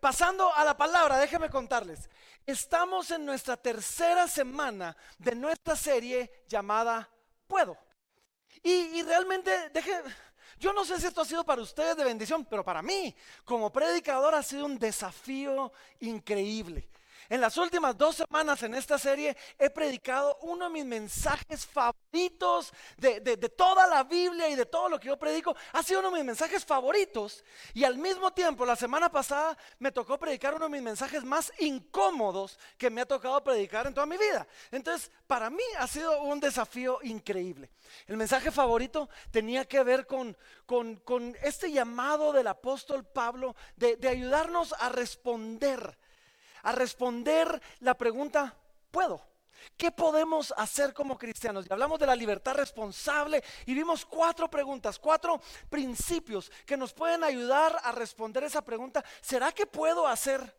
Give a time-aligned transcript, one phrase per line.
[0.00, 2.08] pasando a la palabra, déjenme contarles.
[2.46, 7.08] Estamos en nuestra tercera semana de nuestra serie llamada
[7.46, 7.76] Puedo.
[8.62, 9.50] Y, realmente,
[10.58, 13.72] yo no sé si esto ha sido para ustedes de bendición, pero para mí, como
[13.72, 16.88] predicador, ha sido un desafío increíble.
[17.30, 22.72] En las últimas dos semanas en esta serie he predicado uno de mis mensajes favoritos
[22.96, 23.20] de,
[23.56, 25.54] toda la Biblia y de todo lo que yo predico.
[25.72, 27.44] Ha sido uno de mis mensajes favoritos.
[27.72, 31.52] Y al mismo tiempo, la semana pasada me tocó predicar uno de mis mensajes más
[31.60, 34.44] incómodos que me ha tocado predicar en toda mi vida.
[34.72, 37.70] Entonces, para mí ha sido un desafío increíble.
[38.08, 44.08] El mensaje favorito tenía que ver con, con, este llamado del apóstol Pablo de, de
[44.08, 45.96] ayudarnos a responder
[46.62, 48.56] a responder la pregunta,
[48.90, 49.30] ¿puedo?
[49.76, 51.66] ¿Qué podemos hacer como cristianos?
[51.68, 57.24] Y hablamos de la libertad responsable y vimos cuatro preguntas, cuatro principios que nos pueden
[57.24, 59.04] ayudar a responder esa pregunta.
[59.20, 60.54] ¿Será que puedo hacer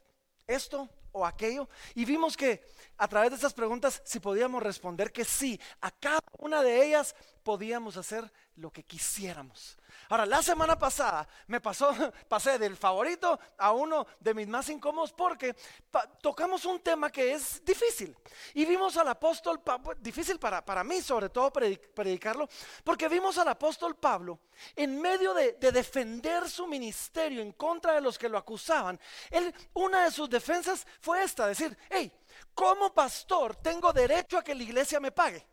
[0.47, 1.69] esto o aquello?
[1.95, 2.63] Y vimos que
[2.97, 7.15] a través de esas preguntas, si podíamos responder que sí, a cada una de ellas
[7.43, 9.77] podíamos hacer lo que quisiéramos.
[10.09, 11.93] Ahora, la semana pasada me pasó,
[12.27, 15.55] pasé del favorito a uno de mis más incómodos porque
[16.21, 18.15] tocamos un tema que es difícil.
[18.53, 22.47] Y vimos al apóstol Pablo, difícil para, para mí sobre todo predicarlo,
[22.83, 24.39] porque vimos al apóstol Pablo
[24.75, 28.99] en medio de, de, defender su ministerio en contra de los que lo acusaban.
[29.29, 32.11] Él, una de sus defensas fue esta, decir, hey,
[32.53, 35.45] como pastor tengo derecho a que la iglesia me pague.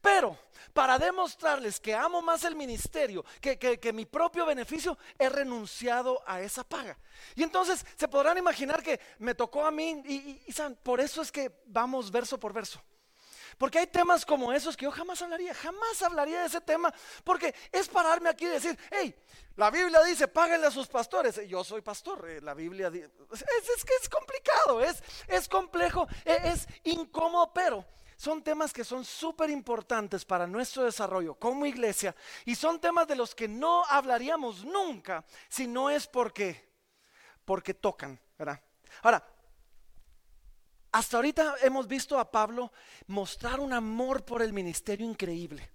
[0.00, 0.36] Pero
[0.72, 6.64] para demostrarles que amo más el ministerio que, mi propio beneficio, he renunciado a esa
[6.64, 6.96] paga.
[7.34, 11.50] Y entonces se podrán imaginar que me tocó a mí y, por eso es que
[11.66, 12.82] vamos verso por verso.
[13.56, 17.52] Porque hay temas como esos que yo jamás hablaría, jamás hablaría de ese tema, porque
[17.72, 19.12] es pararme aquí y decir, hey,
[19.56, 21.40] la Biblia dice, páguenle a sus pastores.
[21.48, 26.38] Yo soy pastor, eh, la Biblia dice, es, que es complicado, es, es complejo, e,
[26.44, 27.84] es incómodo, pero
[28.18, 33.14] son temas que son súper importantes para nuestro desarrollo como iglesia y son temas de
[33.14, 36.74] los que no hablaríamos nunca si no es porque,
[37.44, 38.60] porque tocan, ¿verdad?
[39.02, 39.24] Ahora,
[40.90, 42.72] hasta ahorita hemos visto a Pablo
[43.06, 45.70] mostrar un amor por el ministerio increíble.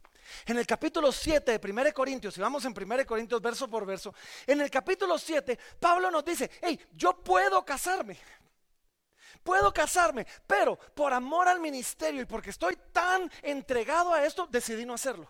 [0.46, 4.14] En el capítulo 7 de 1 Corintios, si vamos en 1 Corintios verso por verso,
[4.46, 8.18] en el capítulo 7 Pablo nos dice, hey, yo puedo casarme,
[9.44, 14.86] puedo casarme, pero por amor al ministerio y porque estoy tan entregado a esto, decidí
[14.86, 15.30] no hacerlo.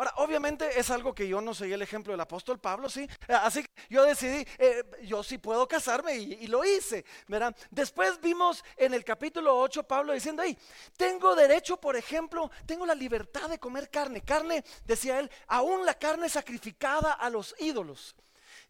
[0.00, 3.06] Ahora, obviamente es algo que yo no soy el ejemplo del apóstol Pablo, ¿sí?
[3.28, 7.54] Así que yo decidí, eh, yo sí puedo casarme y, lo hice, ¿verdad?
[7.70, 10.56] Después vimos en el capítulo 8 Pablo diciendo, hey,
[10.96, 14.22] tengo derecho, por ejemplo, tengo la libertad de comer carne.
[14.22, 18.16] Carne, decía él, aún la carne sacrificada a los ídolos.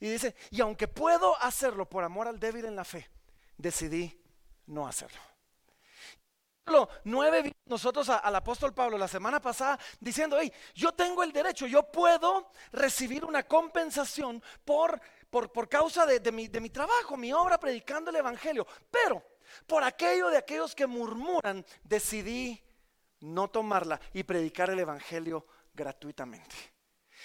[0.01, 3.09] Y dice, y aunque puedo hacerlo por amor al débil en la fe,
[3.57, 4.20] decidí
[4.71, 5.21] no hacerlo.
[7.05, 11.91] Nueve nosotros al apóstol Pablo la semana pasada diciendo, hey, yo tengo el derecho, yo
[11.91, 15.01] puedo recibir una compensación por,
[15.31, 19.23] por, por causa de, de, mi, de mi trabajo, mi obra predicando el Evangelio, pero
[19.67, 22.63] por aquello de aquellos que murmuran, decidí
[23.21, 26.55] no tomarla y predicar el Evangelio gratuitamente.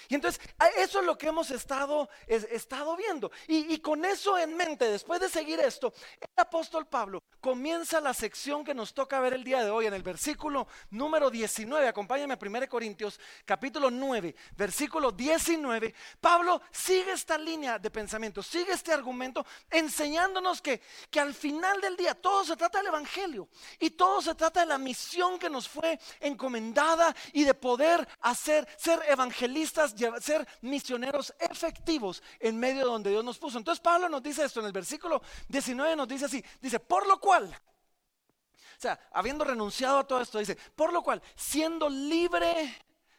[0.09, 0.41] Y entonces,
[0.77, 3.31] eso es lo que hemos estado, estado viendo.
[3.47, 8.63] Y, con eso en mente, después de seguir esto, el apóstol Pablo comienza la sección
[8.63, 11.87] que nos toca ver el día de hoy en el versículo número 19.
[11.87, 15.93] Acompáñame a 1 Corintios capítulo 9, versículo 19.
[16.19, 21.95] Pablo sigue esta línea de pensamiento, sigue este argumento, enseñándonos que, que al final del
[21.95, 23.49] día todo se trata del Evangelio
[23.79, 28.67] y todo se trata de la misión que nos fue encomendada y de poder hacer,
[28.77, 33.57] ser evangelistas ser misioneros efectivos en medio de donde Dios nos puso.
[33.57, 37.19] Entonces Pablo nos dice esto en el versículo 19, nos dice así, dice, por lo
[37.19, 42.75] cual, o sea, habiendo renunciado a todo esto, dice, por lo cual, siendo libre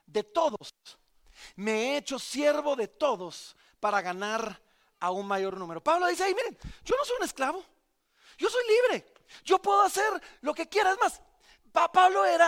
[0.06, 0.74] de todos,
[1.56, 4.60] me he hecho siervo de todos para ganar
[5.00, 5.82] a un mayor número.
[5.82, 7.64] Pablo dice, miren, yo no soy un esclavo,
[8.38, 9.06] yo soy libre,
[9.44, 10.92] yo puedo hacer lo que quiera.
[10.92, 11.20] Es más,
[11.92, 12.38] Pablo eh,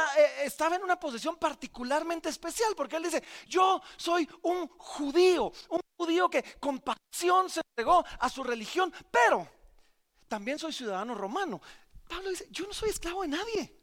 [0.45, 6.31] estaba en una posición particularmente especial porque él dice, yo soy un judío, un judío
[6.31, 9.47] que con pasión se entregó a su religión, pero
[10.29, 11.61] también soy ciudadano romano.
[12.09, 13.75] Pablo dice, yo no soy esclavo de nadie.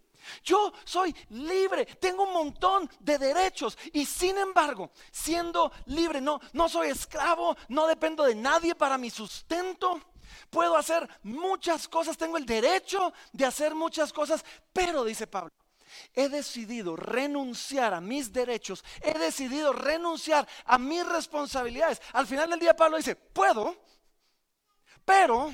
[0.43, 6.67] Yo soy libre, tengo un montón de derechos y sin embargo, siendo libre, no, no
[6.67, 10.01] soy esclavo, no dependo de nadie para mi sustento
[10.49, 14.43] puedo hacer muchas cosas, tengo el derecho de hacer muchas cosas,
[14.73, 15.51] pero dice Pablo,
[16.13, 22.01] he decidido renunciar a mis derechos, he decidido renunciar a mis responsabilidades.
[22.13, 23.75] Al final del día Pablo dice, puedo,
[25.05, 25.53] Pero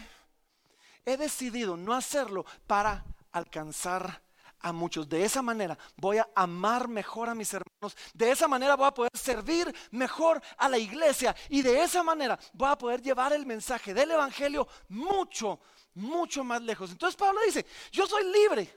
[1.06, 4.22] he decidido no hacerlo para alcanzar
[4.62, 5.08] a muchos.
[5.08, 7.96] De esa manera voy a amar mejor a mis hermanos.
[8.14, 11.36] De esa manera voy a poder servir mejor a la iglesia.
[11.50, 15.60] Y de esa manera voy a poder llevar el mensaje del Evangelio mucho,
[15.94, 16.92] mucho más lejos.
[16.92, 18.74] Entonces Pablo dice, yo soy libre,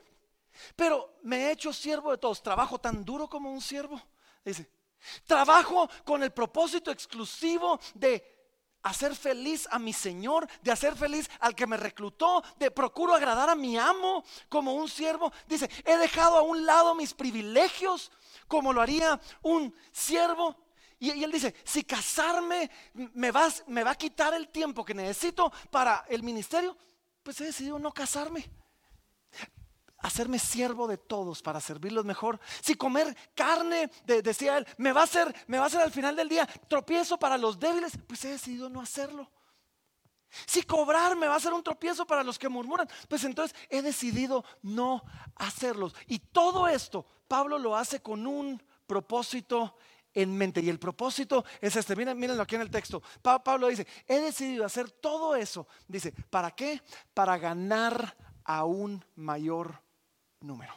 [0.75, 2.41] pero me he hecho siervo de todos.
[2.41, 4.01] Trabajo tan duro como un siervo.
[4.43, 4.69] Dice,
[5.25, 8.34] trabajo con el propósito exclusivo de
[8.85, 13.49] hacer feliz a mi Señor, de hacer feliz al que me reclutó, de procuro agradar
[13.49, 15.33] a mi amo como un siervo.
[15.47, 18.11] Dice, he dejado a un lado mis privilegios
[18.47, 20.55] como lo haría un siervo.
[20.99, 23.31] Y, él dice, si casarme me,
[23.67, 26.77] me va a quitar el tiempo que necesito para el ministerio,
[27.23, 28.47] pues he decidido no casarme
[30.05, 32.39] hacerme siervo de todos para servirlos mejor.
[32.61, 36.15] Si comer carne, decía él, me va a hacer, me va a hacer al final
[36.15, 39.29] del día tropiezo para los débiles, pues he decidido no hacerlo.
[40.45, 43.81] Si cobrar me va a ser un tropiezo para los que murmuran, pues entonces he
[43.81, 45.03] decidido no
[45.35, 45.95] hacerlos.
[46.07, 49.75] Y todo esto Pablo lo hace con un propósito
[50.13, 50.61] en mente.
[50.61, 51.95] Y el propósito es este.
[51.95, 53.01] Miren, mírenlo aquí en el texto.
[53.21, 55.67] Pablo dice, he decidido hacer todo eso.
[55.87, 56.81] Dice, ¿para qué?
[57.13, 59.84] Para ganar a un mayor
[60.45, 60.73] número.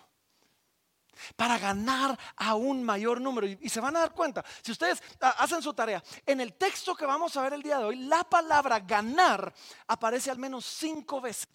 [1.36, 3.46] Para ganar a un mayor número.
[3.46, 6.94] Y, se van a dar cuenta, si ustedes ah, hacen su tarea, en el texto
[6.94, 9.52] que vamos a ver el día de hoy, la palabra ganar
[9.88, 11.48] aparece al menos cinco veces.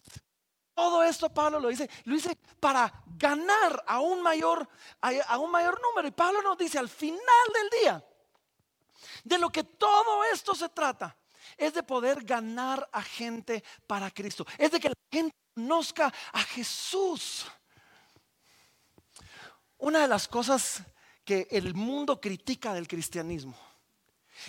[0.74, 4.68] Todo esto Pablo lo dice, lo dice para ganar a un mayor,
[5.00, 6.08] a un mayor número.
[6.08, 7.22] Y Pablo nos dice al final
[7.54, 8.04] del día,
[9.22, 11.16] de lo que todo esto se trata,
[11.56, 14.46] es de poder ganar a gente para Cristo.
[14.58, 17.46] Es de que la gente conozca a Jesús.
[19.84, 20.82] Una de las cosas
[21.26, 23.54] que el mundo critica del cristianismo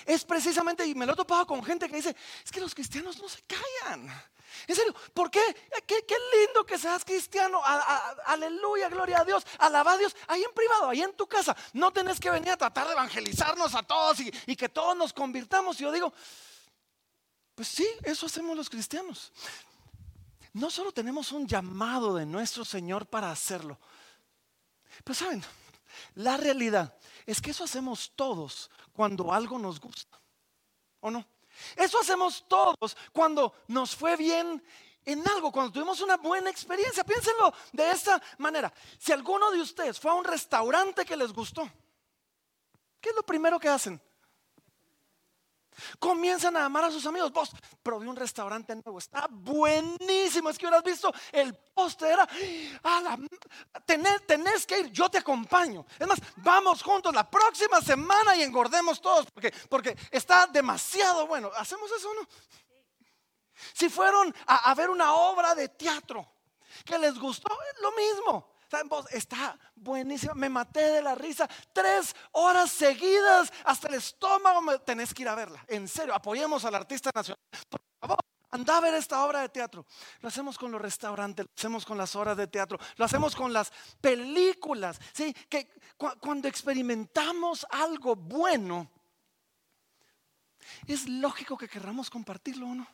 [0.05, 3.21] es precisamente, y me lo he topado con gente que dice, es que los cristianos
[3.21, 4.07] no se callan.
[4.65, 5.41] En serio, ¿por qué?
[5.85, 7.61] Qué, lindo que seas cristiano.
[8.27, 9.45] aleluya, gloria a Dios.
[9.59, 10.15] Alaba a Dios.
[10.29, 11.53] Ahí en privado, ahí en tu casa.
[11.73, 15.11] No tenés que venir a tratar de evangelizarnos a todos y, y que todos nos
[15.11, 15.81] convirtamos.
[15.81, 16.13] Y yo digo,
[17.55, 19.33] pues sí, eso hacemos los cristianos.
[20.53, 23.77] No solo tenemos un llamado de nuestro Señor para hacerlo,
[25.03, 25.43] pero saben,
[26.15, 30.19] la realidad es que eso hacemos todos cuando algo nos gusta.
[31.01, 31.25] ¿O no?
[31.75, 34.63] Eso hacemos todos cuando nos fue bien
[35.05, 37.03] en algo, cuando tuvimos una buena experiencia.
[37.03, 38.73] Piénsenlo de esta manera.
[38.97, 41.69] Si alguno de ustedes fue a un restaurante que les gustó,
[42.99, 44.01] ¿qué es lo primero que hacen?
[45.99, 47.31] Comienzan a amar a sus amigos.
[47.31, 47.51] Vos
[47.83, 50.49] probé un restaurante nuevo, está buenísimo.
[50.49, 52.27] Es que hubieras visto el postre, era,
[53.85, 55.85] tenés, que ir, yo te acompaño.
[55.99, 61.51] Es más, vamos juntos la próxima semana y engordemos todos porque, porque está demasiado bueno.
[61.55, 62.27] ¿Hacemos eso o no?
[63.73, 66.27] Si fueron a, a ver una obra de teatro
[66.83, 68.54] que les gustó, es lo mismo.
[69.11, 70.33] Está buenísima.
[70.33, 71.47] Me maté de la risa.
[71.73, 74.79] Tres horas seguidas hasta el estómago.
[74.79, 75.63] tenés que ir a verla.
[75.67, 77.39] En serio, apoyemos al artista nacional.
[77.69, 78.17] Por favor,
[78.51, 79.85] anda a ver esta obra de teatro.
[80.21, 83.51] Lo hacemos con los restaurantes, lo hacemos con las obras de teatro, lo hacemos con
[83.51, 83.71] las
[84.01, 84.99] películas.
[85.13, 85.33] ¿sí?
[85.49, 85.69] Que
[86.19, 88.89] cuando experimentamos algo bueno,
[90.87, 92.87] es lógico que querramos compartirlo o no.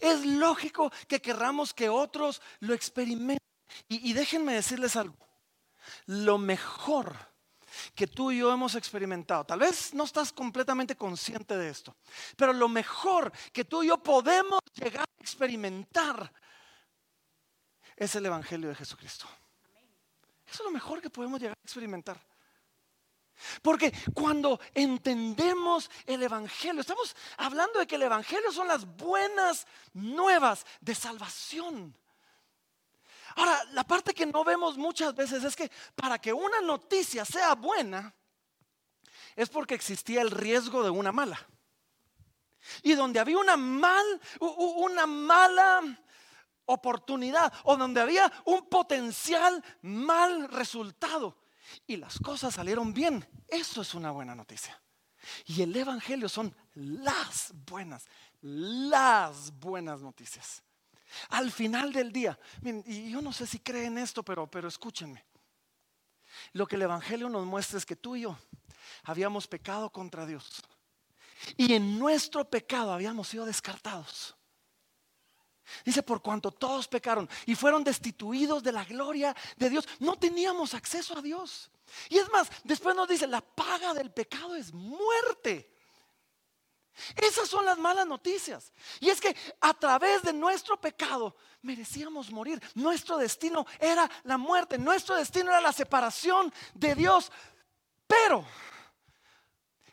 [0.00, 3.51] Es lógico que querramos que otros lo experimenten.
[3.88, 5.16] Y, déjenme decirles algo.
[6.06, 7.14] Lo mejor
[7.94, 11.96] que tú y yo hemos experimentado, tal vez no estás completamente consciente de esto,
[12.36, 16.32] pero lo mejor que tú y yo podemos llegar a experimentar
[17.96, 19.26] es el Evangelio de Jesucristo.
[20.46, 22.20] Eso es lo mejor que podemos llegar a experimentar.
[23.62, 30.66] Porque cuando entendemos el Evangelio, estamos hablando de que el Evangelio son las buenas nuevas
[30.80, 31.96] de salvación.
[33.36, 37.54] Ahora, la parte que no vemos muchas veces es que para que una noticia sea
[37.54, 38.14] buena,
[39.36, 41.38] es porque existía el riesgo de una mala.
[42.82, 44.04] Y donde había una mal,
[44.40, 45.80] una mala
[46.66, 51.36] oportunidad o donde había un potencial mal resultado
[51.86, 54.80] y las cosas salieron bien, eso es una buena noticia.
[55.46, 58.06] Y el Evangelio son las buenas,
[58.40, 60.62] las buenas noticias.
[61.30, 65.24] Al final del día, y yo no sé si creen esto, pero, pero escúchenme.
[66.52, 68.38] Lo que el Evangelio nos muestra es que tú y yo
[69.04, 70.62] habíamos pecado contra Dios.
[71.56, 74.36] Y en nuestro pecado habíamos sido descartados.
[75.84, 80.74] Dice, por cuanto todos pecaron y fueron destituidos de la gloria de Dios, no teníamos
[80.74, 81.70] acceso a Dios.
[82.08, 85.71] Y es más, después nos dice, la paga del pecado es muerte.
[87.16, 88.72] Esas son las malas noticias.
[89.00, 92.62] Y es que a través de nuestro pecado merecíamos morir.
[92.74, 94.78] Nuestro destino era la muerte.
[94.78, 97.32] Nuestro destino era la separación de Dios.
[98.06, 98.44] Pero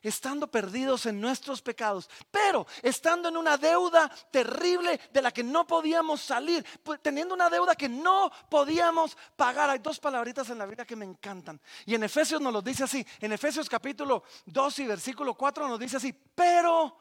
[0.01, 5.65] estando perdidos en nuestros pecados, pero estando en una deuda terrible de la que no
[5.67, 6.65] podíamos salir,
[7.01, 9.69] teniendo una deuda que no podíamos pagar.
[9.69, 11.59] Hay dos palabritas en la Biblia que me encantan.
[11.85, 15.79] Y en Efesios nos lo dice así, en Efesios capítulo 2 y versículo 4 nos
[15.79, 16.97] dice así, pero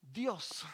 [0.00, 0.64] Dios.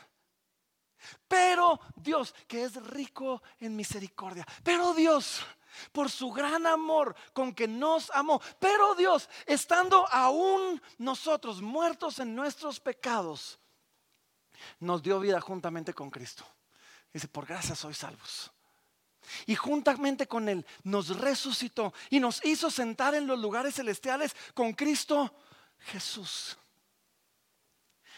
[1.28, 4.46] Pero Dios, que es rico en misericordia.
[4.62, 5.44] Pero Dios
[5.92, 8.40] por su gran amor con que nos amó.
[8.58, 13.58] Pero Dios, estando aún nosotros muertos en nuestros pecados,
[14.80, 16.44] nos dio vida juntamente con Cristo.
[17.12, 18.50] Dice, por gracia sois salvos.
[19.46, 24.72] Y juntamente con Él nos resucitó y nos hizo sentar en los lugares celestiales con
[24.72, 25.34] Cristo
[25.78, 26.56] Jesús.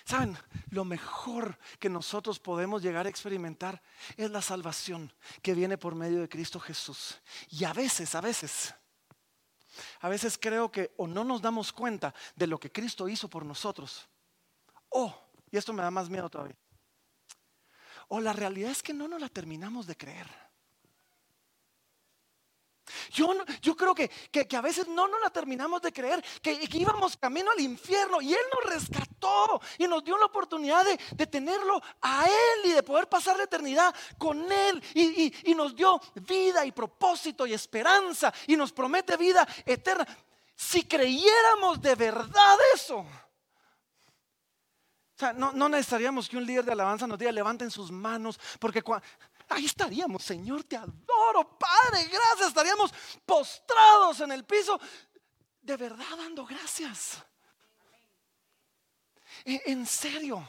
[0.08, 0.38] Saben,
[0.70, 3.82] lo mejor que nosotros podemos llegar a experimentar
[4.16, 5.12] es la salvación
[5.42, 7.20] que viene por medio de Cristo Jesús.
[7.50, 8.74] Y a veces, a veces,
[10.00, 13.44] a veces creo que o no nos damos cuenta de lo que Cristo hizo por
[13.44, 14.08] nosotros.
[14.88, 15.14] O,
[15.50, 16.56] y esto me da más miedo todavía,
[18.08, 20.47] o la realidad es que no nos la terminamos de creer.
[23.10, 24.10] Yo, yo creo que,
[24.56, 28.40] a veces no nos la terminamos de creer, que, íbamos camino al infierno y Él
[28.54, 33.36] nos rescató y nos dio la oportunidad de, tenerlo a Él y de poder pasar
[33.36, 38.72] la eternidad con Él y, y nos dio vida y propósito y esperanza y nos
[38.72, 40.06] promete vida eterna.
[40.54, 43.06] Si creyéramos de verdad eso,
[45.18, 48.38] o sea, no, no, necesitaríamos que un líder de alabanza nos diga levanten sus manos,
[48.60, 48.84] porque
[49.48, 52.92] ahí estaríamos, Señor, te adoro, Padre, gracias, estaríamos
[53.24, 54.78] postrados en el piso,
[55.60, 57.22] de verdad dando gracias.
[59.44, 60.46] E, en serio.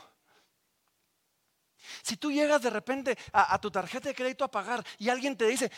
[2.03, 5.47] Si tú llegas de repente a, tu tarjeta de crédito a pagar y alguien te
[5.47, 5.71] dice,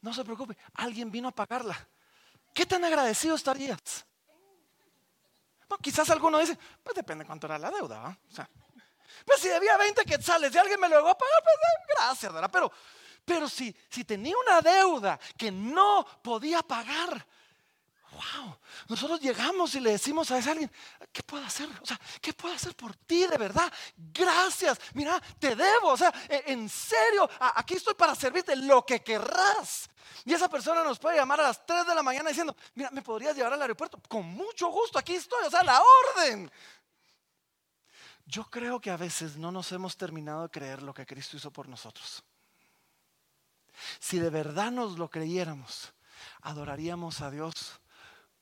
[0.00, 1.76] no se preocupe, alguien vino a pagarla,
[2.52, 4.04] ¿qué tan agradecido estarías?
[5.70, 8.18] No, quizás alguno dice, pues depende cuánto era la deuda, ¿va?
[8.28, 8.48] O sea,
[9.24, 12.32] pues si debía 20 quetzales y alguien me lo iba a pagar, pues eh, gracias,
[12.32, 12.50] ¿verdad?
[12.52, 12.72] Pero,
[13.24, 17.26] pero si, si tenía una deuda que no podía pagar,
[18.14, 18.56] wow,
[18.88, 20.70] nosotros llegamos y le decimos a ese alguien,
[21.12, 21.68] ¿qué puedo hacer?
[21.82, 23.72] O sea, ¿qué puedo hacer por ti de verdad?
[23.96, 29.02] Gracias, mira, te debo, o sea, e, en serio, aquí estoy para servirte lo que
[29.02, 29.88] querrás.
[30.24, 33.02] Y esa persona nos puede llamar a las 3 de la mañana diciendo, mira, ¿me
[33.02, 34.00] podrías llevar al aeropuerto?
[34.08, 36.50] Con mucho gusto, aquí estoy, o sea, la orden.
[38.26, 41.50] Yo creo que a veces no nos hemos terminado de creer lo que Cristo hizo
[41.50, 42.22] por nosotros.
[43.98, 45.92] Si de verdad nos lo creyéramos,
[46.42, 47.80] adoraríamos a Dios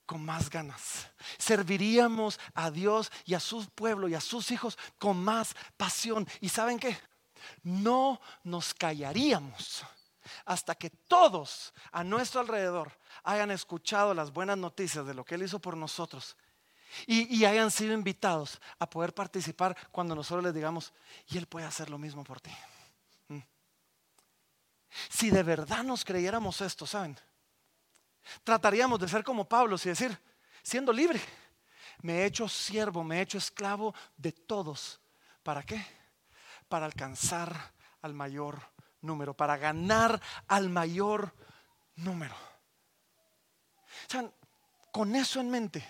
[0.05, 1.07] con más ganas.
[1.37, 6.27] Serviríamos a Dios y a su pueblo y a sus hijos con más pasión.
[6.39, 6.97] ¿Y saben qué?
[7.63, 9.83] No nos callaríamos
[10.45, 15.43] hasta que todos a nuestro alrededor hayan escuchado las buenas noticias de lo que Él
[15.43, 16.37] hizo por nosotros
[17.07, 20.93] y, hayan sido invitados a poder participar cuando nosotros les digamos,
[21.27, 22.51] y Él puede hacer lo mismo por ti.
[23.29, 23.39] Mm.
[25.09, 27.17] Si de verdad nos creyéramos esto, ¿saben?
[28.43, 30.17] Trataríamos de ser como Pablo y decir,
[30.61, 31.19] siendo libre,
[32.01, 34.99] me he hecho siervo, me he hecho esclavo de todos.
[35.41, 35.85] ¿Para qué?
[36.67, 38.61] Para alcanzar al mayor
[39.01, 41.33] número, para ganar al mayor
[41.95, 42.35] número.
[44.91, 45.85] con eso en mente,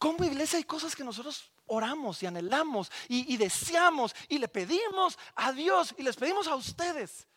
[0.00, 5.52] como iglesia hay cosas que nosotros oramos y anhelamos y, deseamos y le pedimos a
[5.52, 7.28] Dios y les pedimos a ustedes.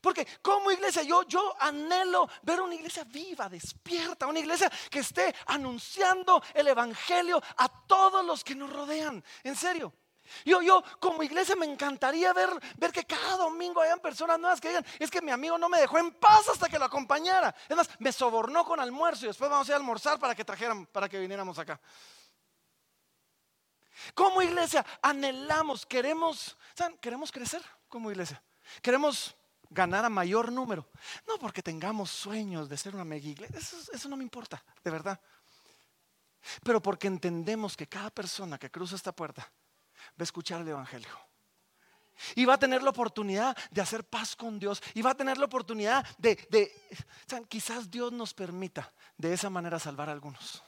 [0.00, 5.34] Porque como iglesia yo, yo anhelo ver una iglesia viva, despierta, una iglesia que esté
[5.44, 9.22] anunciando el Evangelio a todos los que nos rodean.
[9.44, 9.92] En serio.
[10.44, 14.68] Yo, yo como iglesia me encantaría ver, ver que cada domingo hayan personas nuevas que
[14.68, 17.54] digan, es que mi amigo no me dejó en paz hasta que lo acompañara.
[17.68, 20.44] Es más, me sobornó con almuerzo y después vamos a ir a almorzar para que
[20.44, 21.80] trajeran, para que viniéramos acá.
[24.14, 26.56] Como iglesia anhelamos, queremos,
[27.00, 28.42] queremos crecer como iglesia.
[28.80, 29.36] Queremos
[29.70, 30.88] ganar a mayor número.
[31.26, 34.90] No porque tengamos sueños de ser una mega iglesia, eso, eso no me importa, de
[34.90, 35.20] verdad.
[36.62, 39.50] Pero porque entendemos que cada persona que cruza esta puerta
[40.12, 41.10] va a escuchar el Evangelio.
[42.34, 44.82] Y va a tener la oportunidad de hacer paz con Dios.
[44.94, 46.36] Y va a tener la oportunidad de,
[47.48, 50.62] quizás Dios nos permita de esa manera salvar a algunos.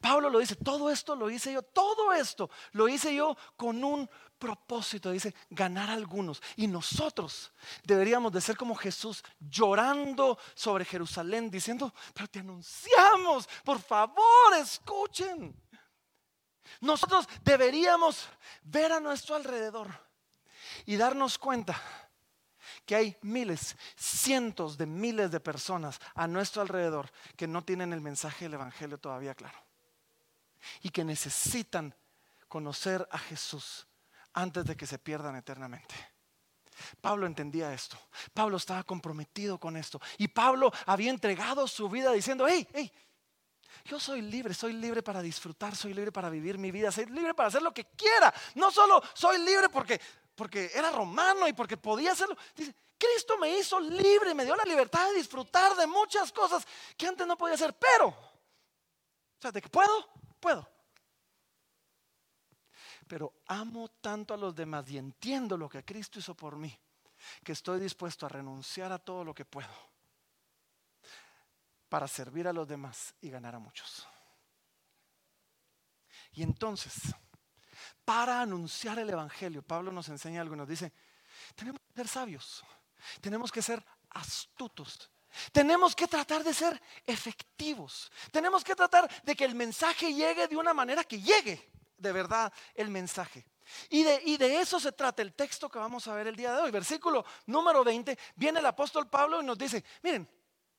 [0.00, 4.08] Pablo lo dice, todo esto lo hice yo, todo esto lo hice yo con un
[4.38, 6.42] propósito, dice, ganar a algunos.
[6.56, 7.50] Y nosotros
[7.84, 15.54] deberíamos de ser como Jesús, llorando sobre Jerusalén, diciendo, pero te anunciamos, por favor, escuchen.
[16.80, 18.28] Nosotros deberíamos
[18.62, 19.88] ver a nuestro alrededor
[20.86, 21.80] y darnos cuenta
[22.86, 28.00] que hay miles, cientos de miles de personas a nuestro alrededor que no tienen el
[28.00, 29.58] mensaje del Evangelio todavía claro
[30.82, 31.94] y que necesitan
[32.48, 33.86] conocer a Jesús
[34.32, 35.94] antes de que se pierdan eternamente.
[37.00, 37.98] Pablo entendía esto.
[38.32, 40.00] Pablo estaba comprometido con esto.
[40.18, 42.92] Y Pablo había entregado su vida diciendo, hey, hey,
[43.84, 47.34] yo soy libre, soy libre para disfrutar, soy libre para vivir mi vida, soy libre
[47.34, 48.32] para hacer lo que quiera.
[48.54, 50.00] No solo soy libre porque,
[50.34, 52.36] porque era romano y porque podía hacerlo.
[52.54, 57.06] Dice, Cristo me hizo libre, me dio la libertad de disfrutar de muchas cosas que
[57.06, 57.74] antes no podía hacer.
[57.74, 60.08] Pero, o sea, de que puedo,
[60.38, 60.68] puedo.
[63.06, 66.78] Pero amo tanto a los demás y entiendo lo que Cristo hizo por mí,
[67.42, 69.89] que estoy dispuesto a renunciar a todo lo que puedo
[71.90, 74.08] para servir a los demás y ganar a muchos.
[76.32, 76.94] Y entonces,
[78.04, 80.92] para anunciar el Evangelio, Pablo nos enseña algo y nos dice,
[81.56, 82.64] tenemos que ser sabios,
[83.20, 85.10] tenemos que ser astutos,
[85.52, 90.56] tenemos que tratar de ser efectivos, tenemos que tratar de que el mensaje llegue de
[90.56, 93.44] una manera que llegue de verdad el mensaje.
[93.88, 96.52] Y de, y de, eso se trata el texto que vamos a ver el día
[96.54, 96.70] de hoy.
[96.70, 100.28] Versículo número 20, viene el apóstol Pablo y nos dice, miren,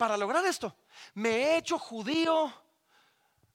[0.01, 0.75] para lograr esto.
[1.13, 2.51] Me he hecho judío,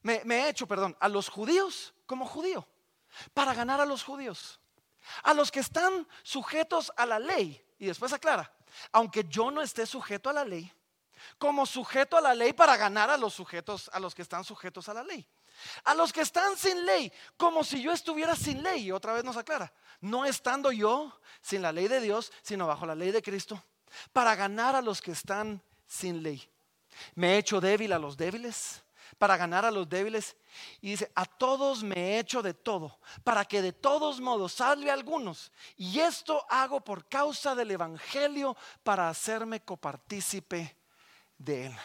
[0.03, 2.65] me, he hecho, perdón, a los judíos como judío,
[3.35, 4.61] para ganar a los judíos,
[5.25, 7.61] a los que están sujetos a la ley.
[7.81, 8.55] Y después aclara,
[8.93, 10.73] aunque yo no esté sujeto a la ley,
[11.37, 14.89] como sujeto a la ley para ganar a los sujetos, a los que están sujetos
[14.89, 15.29] a la ley.
[15.83, 18.85] A los que están sin ley, como si yo estuviera sin ley.
[18.85, 22.87] Y otra vez nos aclara, no estando yo sin la ley de Dios, sino bajo
[22.87, 23.61] la ley de Cristo,
[24.13, 26.43] para ganar a los que están sin ley.
[27.15, 28.83] Me he hecho débil a los débiles
[29.19, 30.37] para ganar a los débiles.
[30.81, 34.91] Y dice, a todos me he hecho de todo, para que de todos modos salve
[34.91, 35.53] a algunos.
[35.77, 40.77] Y esto hago por causa del Evangelio, para hacerme copartícipe
[41.39, 41.77] de él.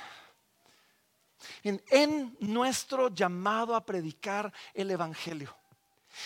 [1.63, 5.55] En, en, nuestro llamado a predicar el Evangelio,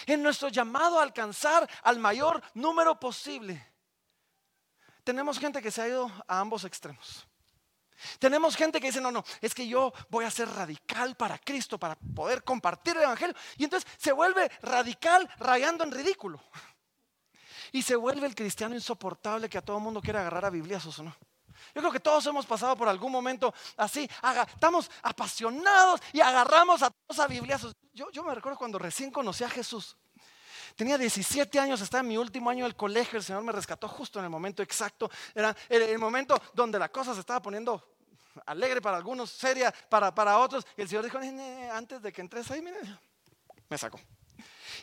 [0.06, 3.66] en nuestro llamado a alcanzar al mayor número posible,
[5.06, 7.26] tenemos gente que se ha ido a ambos extremos.
[8.20, 11.78] Tenemos gente que dice, no, no, es que yo voy a ser radical para Cristo,
[11.78, 13.36] para poder compartir el Evangelio.
[13.58, 16.42] Y entonces se vuelve radical rayando en ridículo.
[17.72, 21.04] Y se vuelve el cristiano insoportable que a todo mundo quiere agarrar a bibliazos o
[21.04, 21.16] no.
[21.74, 24.10] Yo creo que todos hemos pasado por algún momento así.
[24.48, 27.74] estamos apasionados y agarramos a todos a bibliazos.
[27.94, 29.98] Yo, yo me recuerdo cuando recién conocí a Jesús.
[30.76, 34.20] Tenía 17 años, estaba en mi último año del colegio, el Señor me rescató justo
[34.20, 35.10] en el momento exacto.
[35.34, 37.82] Era el, momento donde la cosa se estaba poniendo
[38.46, 40.66] alegre para algunos, seria para, para otros.
[40.76, 41.18] Y el Señor dijo,
[41.72, 42.78] antes de que entres ahí, mire,
[43.70, 44.00] me sacó.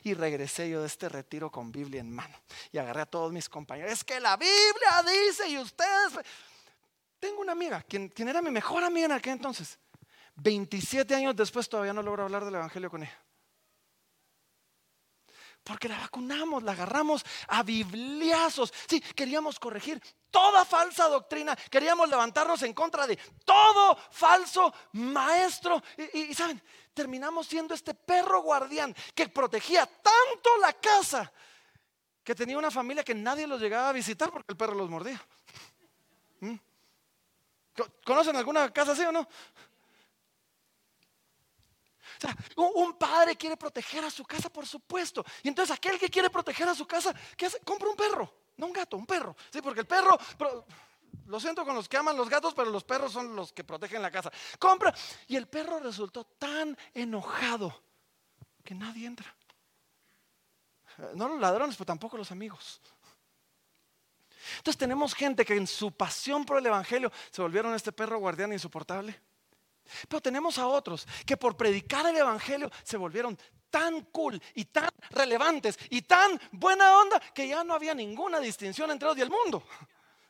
[0.02, 2.36] Y regresé yo de este retiro con Biblia en mano.
[2.72, 3.92] Y agarré a todos mis compañeros.
[3.92, 6.18] Es que la Biblia dice y ustedes...
[7.20, 9.78] Tengo una amiga, quien, quien era mi mejor amiga en aquel entonces.
[10.36, 13.16] 27 años después todavía no logro hablar del Evangelio con ella.
[15.64, 18.72] Porque la vacunamos, la agarramos a bibliazos.
[18.88, 21.54] Sí, queríamos corregir toda falsa doctrina.
[21.54, 25.80] Queríamos levantarnos en contra de todo falso maestro.
[26.14, 26.60] Y, saben,
[26.92, 31.32] terminamos siendo este perro guardián que protegía tanto la casa
[32.24, 35.20] que tenía una familia que nadie los llegaba a visitar porque el perro los mordía.
[36.40, 36.54] ¿Mm?
[38.04, 39.28] ¿Conocen alguna casa así o no?
[42.56, 45.24] Un padre quiere proteger a su casa, por supuesto.
[45.42, 47.60] Y entonces aquel que quiere proteger a su casa, ¿qué hace?
[47.60, 49.36] Compra un perro, no un gato, un perro.
[49.50, 50.18] Sí, porque el perro,
[51.26, 54.02] lo siento con los que aman los gatos, pero los perros son los que protegen
[54.02, 54.30] la casa.
[54.58, 54.94] Compra.
[55.26, 57.82] Y el perro resultó tan enojado
[58.64, 59.34] que nadie entra.
[61.14, 62.80] No los ladrones, pero tampoco los amigos.
[64.58, 68.52] Entonces tenemos gente que en su pasión por el Evangelio se volvieron este perro guardián
[68.52, 69.20] insoportable.
[70.08, 73.38] Pero tenemos a otros que por predicar el Evangelio se volvieron
[73.70, 78.90] tan cool y tan relevantes y tan buena onda que ya no había ninguna distinción
[78.90, 79.62] entre ellos y el mundo.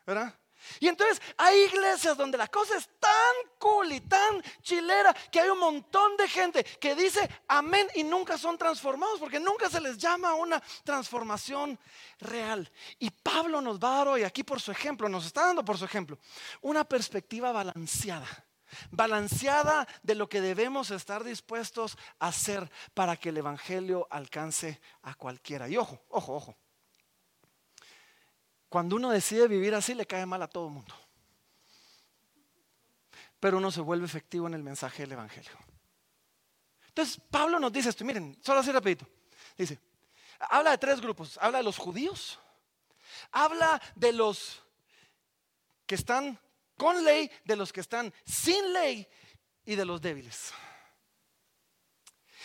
[0.06, 0.34] ¿Verdad?
[0.80, 3.10] Y entonces hay iglesias donde la cosa es tan
[3.58, 8.38] cool y tan chilera que hay un montón de gente que dice amén y nunca
[8.38, 11.78] son transformados porque nunca se les llama a una transformación
[12.20, 12.70] real.
[12.98, 15.78] Y Pablo nos va a dar hoy aquí por su ejemplo, nos está dando por
[15.78, 16.18] su ejemplo,
[16.60, 18.28] una perspectiva balanceada
[18.90, 25.14] balanceada de lo que debemos estar dispuestos a hacer para que el Evangelio alcance a
[25.14, 25.68] cualquiera.
[25.68, 26.56] Y ojo, ojo, ojo.
[28.68, 30.94] Cuando uno decide vivir así le cae mal a todo el mundo.
[33.38, 35.52] Pero uno se vuelve efectivo en el mensaje del Evangelio.
[36.88, 39.06] Entonces Pablo nos dice esto, miren, solo así rapidito.
[39.56, 39.78] Dice,
[40.38, 42.38] habla de tres grupos, habla de los judíos,
[43.30, 44.62] habla de los
[45.86, 46.38] que están
[46.82, 49.06] con ley, de los que están sin ley
[49.64, 50.52] y de los débiles.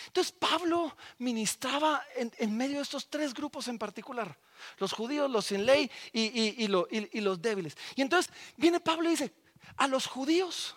[0.05, 4.39] Entonces Pablo ministraba en, medio de estos tres grupos en particular,
[4.77, 7.75] los judíos, los sin ley y, los débiles.
[7.95, 9.33] Y entonces viene Pablo y dice,
[9.75, 10.75] a los judíos,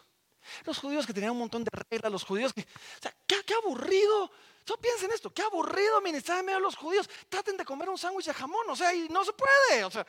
[0.65, 4.31] los judíos que tenían un montón de reglas, los judíos que, o sea, qué, aburrido.
[4.65, 7.09] Solo piensen esto, qué aburrido ministrar en medio de los judíos.
[7.29, 9.85] Traten de comer un sándwich de jamón, o sea, y no se puede.
[9.85, 10.07] O sea.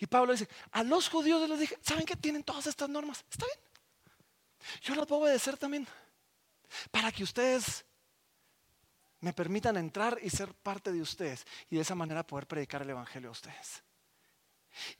[0.00, 3.22] Y Pablo dice, a los judíos les dije, ¿saben que tienen todas estas normas?
[3.30, 3.58] Está bien.
[4.82, 5.86] Yo las puedo obedecer también
[6.90, 7.84] para que ustedes
[9.20, 12.90] me permitan entrar y ser parte de ustedes y de esa manera poder predicar el
[12.90, 13.82] Evangelio a ustedes.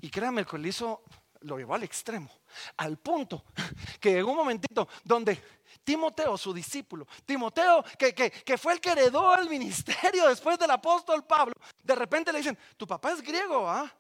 [0.03, 0.59] Y créanme, el que
[1.43, 2.31] lo llevó al extremo,
[2.77, 3.45] al punto
[4.01, 5.43] que llegó un momentito donde
[5.83, 11.25] Timoteo, su discípulo, Timoteo, que, que, fue el que heredó el ministerio después del apóstol
[11.25, 13.91] Pablo, de repente le dicen, tu papá es griego, ¿ah?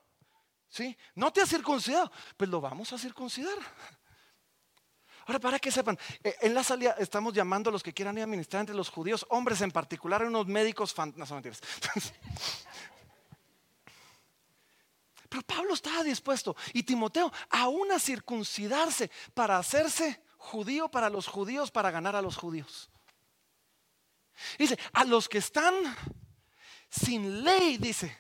[0.71, 3.59] Sí, no te has circuncidado, pues lo vamos a circuncidar.
[5.27, 8.23] Ahora, para que sepan, eh, en la salida estamos llamando a los que quieran ir
[8.23, 11.13] a ministrar entre los judíos, hombres en particular, unos médicos fan...
[15.29, 21.71] Pero Pablo estaba dispuesto y Timoteo aún a circuncidarse para hacerse judío para los judíos,
[21.71, 22.91] para ganar a los judíos.
[24.59, 25.75] Dice, a los que están
[26.89, 28.17] sin ley, dice,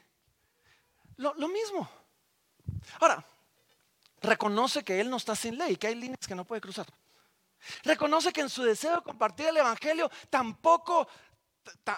[1.17, 2.00] lo mismo.
[3.01, 3.25] Ahora,
[4.21, 6.87] reconoce que él no está sin ley, que hay líneas que no puede cruzar.
[7.83, 11.07] Reconoce que en su deseo de compartir el Evangelio tampoco,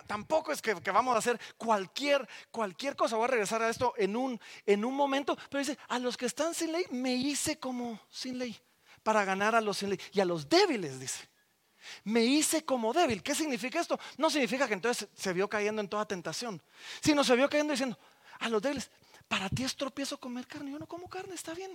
[0.06, 3.16] tampoco es que, vamos a hacer cualquier, cualquier cosa.
[3.16, 5.36] Voy a regresar a esto en un, en un momento.
[5.50, 8.58] Pero dice, a los que están sin ley, me hice como sin ley
[9.02, 10.00] para ganar a los sin ley.
[10.12, 11.28] Y a los débiles, dice.
[12.04, 13.22] Me hice como débil.
[13.22, 13.98] ¿Qué significa esto?
[14.16, 16.62] No significa que entonces se vio cayendo en toda tentación,
[17.00, 17.98] sino se vio cayendo diciendo,
[18.38, 18.90] a los débiles,
[19.32, 21.72] para ti es tropiezo comer carne, yo no como carne, está bien.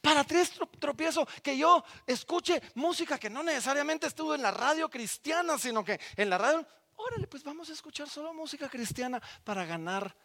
[0.00, 5.58] Para tres tropiezo que yo escuche música que no necesariamente estuvo en la radio cristiana,
[5.58, 10.16] sino que en la radio, órale, pues vamos a escuchar solo música cristiana para ganar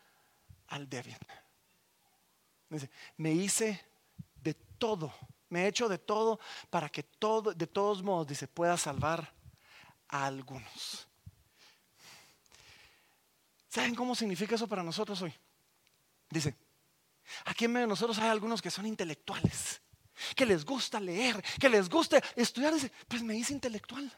[0.67, 1.17] al débil.
[3.17, 3.85] me hice
[4.35, 5.13] de todo,
[5.49, 9.33] me he hecho de todo para que todo, de todos modos, dice, pueda salvar
[10.07, 11.09] a algunos.
[13.67, 15.35] ¿Saben cómo significa eso para nosotros hoy?
[16.33, 16.55] Dice,
[17.45, 19.81] Aquí en medio de nosotros hay algunos que son intelectuales,
[20.35, 22.73] que les gusta leer, que les gusta estudiar.
[22.73, 24.11] Dice, pues me hice intelectual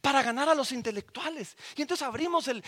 [0.00, 1.56] para ganar a los intelectuales.
[1.76, 2.62] Y entonces abrimos el,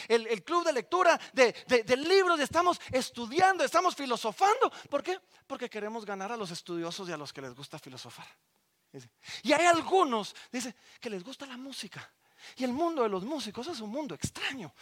[0.44, 4.70] club de lectura de, libros y estamos estudiando, estamos filosofando.
[4.88, 5.18] ¿Por qué?
[5.46, 8.26] Porque queremos ganar a los estudiosos y a los que les gusta filosofar.
[9.42, 12.10] Y hay algunos, dice, que les gusta la música.
[12.56, 14.72] Y el mundo de los músicos es un mundo extraño.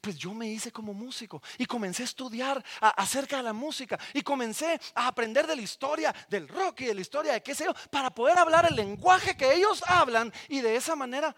[0.00, 4.22] Pues yo me hice como músico y comencé a estudiar acerca de la música y
[4.22, 7.64] comencé a aprender de la historia del rock y de la historia de qué sé
[7.64, 11.34] yo, para poder hablar el lenguaje que ellos hablan y de esa manera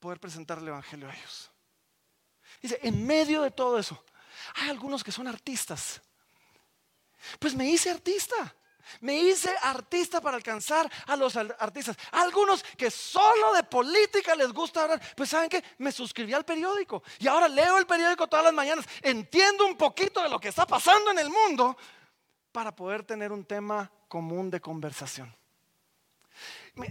[0.00, 1.50] poder presentar el Evangelio a ellos.
[2.60, 4.04] Dice, en medio de todo eso,
[4.54, 6.00] hay algunos que son artistas.
[7.38, 8.54] Pues me hice artista.
[9.00, 11.96] Me hice artista para alcanzar a los artistas.
[12.12, 17.02] Algunos que solo de política les gusta hablar, pues saben que me suscribí al periódico
[17.18, 20.66] y ahora leo el periódico todas las mañanas, entiendo un poquito de lo que está
[20.66, 21.76] pasando en el mundo
[22.52, 25.34] para poder tener un tema común de conversación.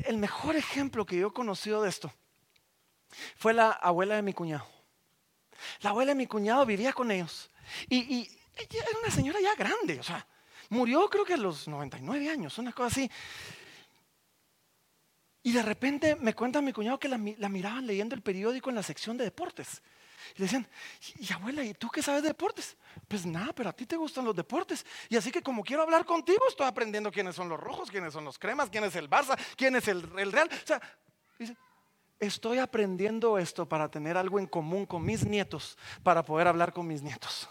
[0.05, 2.13] El mejor ejemplo que yo he conocido de esto
[3.35, 4.67] fue la abuela de mi cuñado.
[5.81, 7.49] La abuela de mi cuñado vivía con ellos
[7.89, 10.27] y, ella era una señora ya grande, o sea,
[10.73, 13.11] Murió creo que a los 99 años, una cosa así.
[15.43, 18.81] Y de repente me cuenta mi cuñado que la, miraban leyendo el periódico en la
[18.81, 19.83] sección de deportes.
[20.35, 20.67] Y le decían,
[21.19, 22.75] y abuela, ¿y tú qué sabes de deportes?
[23.07, 24.83] Pues nada, pero a ti te gustan los deportes.
[25.09, 28.25] Y así que como quiero hablar contigo, estoy aprendiendo quiénes son los rojos, quiénes son
[28.25, 30.49] los cremas, quién es el Barça, quién es el, el Real.
[30.51, 30.81] O sea,
[31.37, 31.55] dice,
[32.19, 36.87] estoy aprendiendo esto para tener algo en común con mis nietos, para poder hablar con
[36.87, 37.47] mis nietos.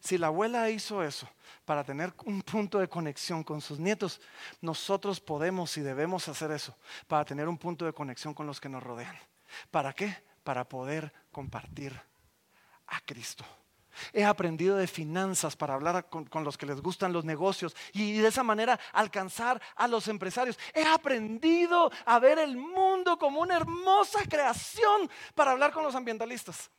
[0.00, 1.28] Si la abuela hizo eso
[1.64, 4.20] para tener un punto de conexión con sus nietos,
[4.60, 8.68] nosotros podemos y debemos hacer eso para tener un punto de conexión con los que
[8.68, 9.16] nos rodean.
[9.70, 10.24] ¿Para qué?
[10.42, 11.98] Para poder compartir
[12.86, 13.44] a Cristo.
[14.12, 18.18] He aprendido de finanzas para hablar con, con, los que les gustan los negocios y
[18.18, 20.58] de esa manera alcanzar a los empresarios.
[20.74, 26.70] He aprendido a ver el mundo como una hermosa creación para hablar con los ambientalistas.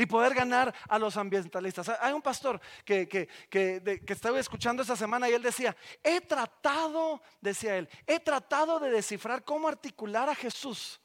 [0.00, 1.90] Y poder ganar a los ambientalistas.
[2.00, 7.20] Hay un pastor que, que, que, estaba escuchando esta semana y él decía, he tratado,
[7.38, 10.98] decía él, he tratado de descifrar cómo articular a Jesús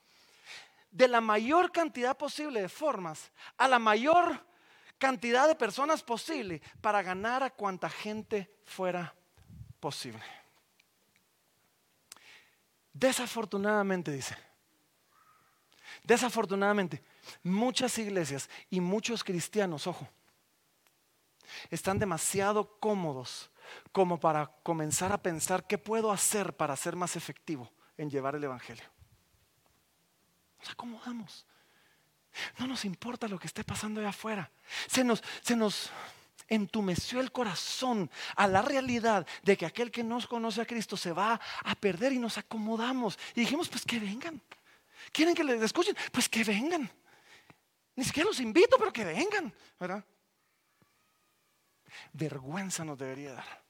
[0.91, 4.45] de la mayor cantidad posible de formas a la mayor
[4.97, 9.13] cantidad de personas posible para ganar a cuanta gente fuera
[9.81, 10.23] posible.
[12.93, 14.37] Desafortunadamente, dice,
[16.01, 17.03] desafortunadamente,
[17.43, 20.07] muchas iglesias y muchos cristianos, ojo,
[21.69, 23.51] están demasiado cómodos
[23.91, 28.43] como para comenzar a pensar qué puedo hacer para ser más efectivo en llevar el
[28.43, 28.85] Evangelio.
[30.59, 31.45] Nos acomodamos.
[32.57, 34.51] No nos importa lo que esté pasando allá afuera.
[34.87, 35.89] Se nos, se nos
[36.47, 41.11] entumeció el corazón a la realidad de que aquel que nos conoce a Cristo se
[41.11, 43.17] va a perder y nos acomodamos.
[43.35, 44.41] Y dijimos, pues que vengan.
[45.11, 45.95] ¿Quieren que les escuchen?
[46.11, 46.91] Pues que vengan.
[47.95, 50.03] Ni siquiera los invito, pero que vengan, ¿verdad?
[52.13, 53.65] Vergüenza nos debería dar.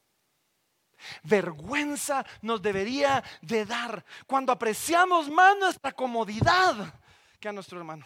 [1.23, 6.93] Vergüenza nos debería de dar cuando apreciamos más nuestra comodidad
[7.39, 8.05] que a nuestro hermano.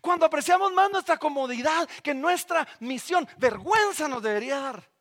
[0.00, 4.91] Cuando apreciamos más nuestra comodidad que nuestra misión, vergüenza nos debería dar.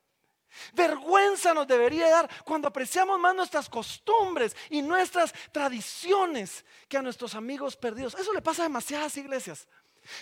[0.73, 7.35] Vergüenza nos debería dar cuando apreciamos más nuestras costumbres y nuestras tradiciones que a nuestros
[7.35, 8.15] amigos perdidos.
[8.15, 9.67] Eso le pasa a demasiadas iglesias.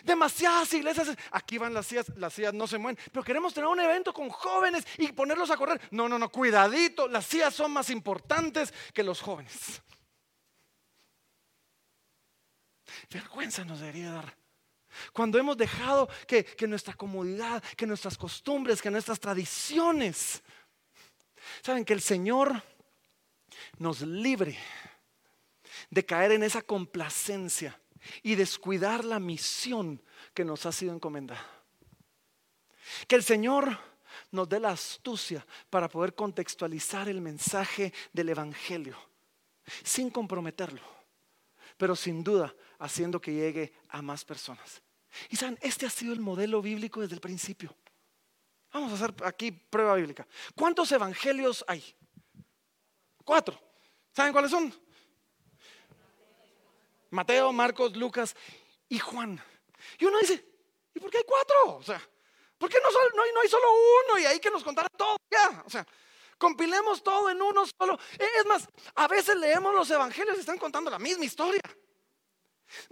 [0.04, 3.80] Demasiadas iglesias, aquí van las sillas, las sillas no se mueven, pero queremos tener un
[3.80, 5.80] evento con jóvenes y ponerlos a correr.
[5.92, 9.82] No, no, no, cuidadito, las sillas son más importantes que los jóvenes.
[13.10, 14.39] Vergüenza nos debería dar
[15.14, 20.42] cuando hemos dejado que, nuestra comodidad, que nuestras costumbres, que nuestras tradiciones,
[21.62, 22.64] saben que el Señor
[23.78, 24.58] nos libre
[25.90, 27.80] de caer en esa complacencia
[28.24, 30.02] y descuidar la misión
[30.34, 31.46] que nos ha sido encomendada.
[33.08, 33.78] Que el Señor
[34.32, 38.98] nos dé la astucia para poder contextualizar el mensaje del Evangelio
[39.84, 40.82] sin comprometerlo,
[41.80, 44.84] pero sin duda haciendo que llegue a más personas.
[45.30, 47.74] Y saben, este ha sido el modelo bíblico desde el principio.
[48.74, 50.28] Vamos a hacer aquí prueba bíblica.
[50.54, 51.82] ¿Cuántos evangelios hay?
[53.24, 53.58] Cuatro.
[54.12, 54.74] ¿Saben cuáles son?
[57.12, 58.36] Mateo, Marcos, Lucas
[58.90, 59.42] y Juan.
[59.98, 60.46] Y uno dice,
[60.94, 61.78] ¿y por qué hay cuatro?
[61.78, 62.02] O sea,
[62.58, 65.16] ¿por qué no, hay, solo uno y ahí que nos contara todo?
[65.32, 65.88] Ya, o sea,
[66.40, 68.00] compilemos todo en uno solo.
[68.18, 71.62] Es más, a veces leemos los evangelios y están contando la misma historia.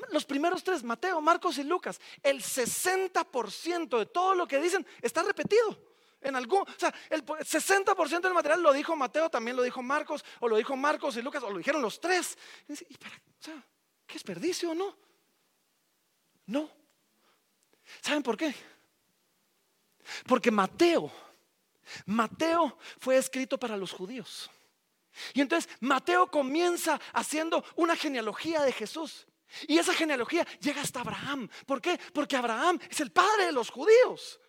[0.09, 5.23] Los primeros tres, Mateo, Marcos y Lucas, el 60% de todo lo que dicen está
[5.23, 5.95] repetido.
[6.19, 10.25] En algún, o sea, el 60% del material lo dijo Mateo, también lo dijo Marcos,
[10.39, 12.37] o lo dijo Marcos y Lucas, o lo dijeron los tres.
[12.69, 12.75] O
[13.39, 13.63] sea,
[14.05, 14.97] ¿qué desperdicio no?
[16.47, 16.69] No.
[18.01, 18.53] ¿Saben por qué?
[20.25, 21.11] Porque Mateo,
[22.05, 24.49] Mateo fue escrito para los judíos.
[25.33, 29.25] Y entonces Mateo comienza haciendo una genealogía de Jesús.
[29.67, 31.49] Y esa genealogía llega hasta Abraham.
[31.65, 31.99] ¿Por qué?
[32.13, 34.39] Porque Abraham es el padre de los judíos.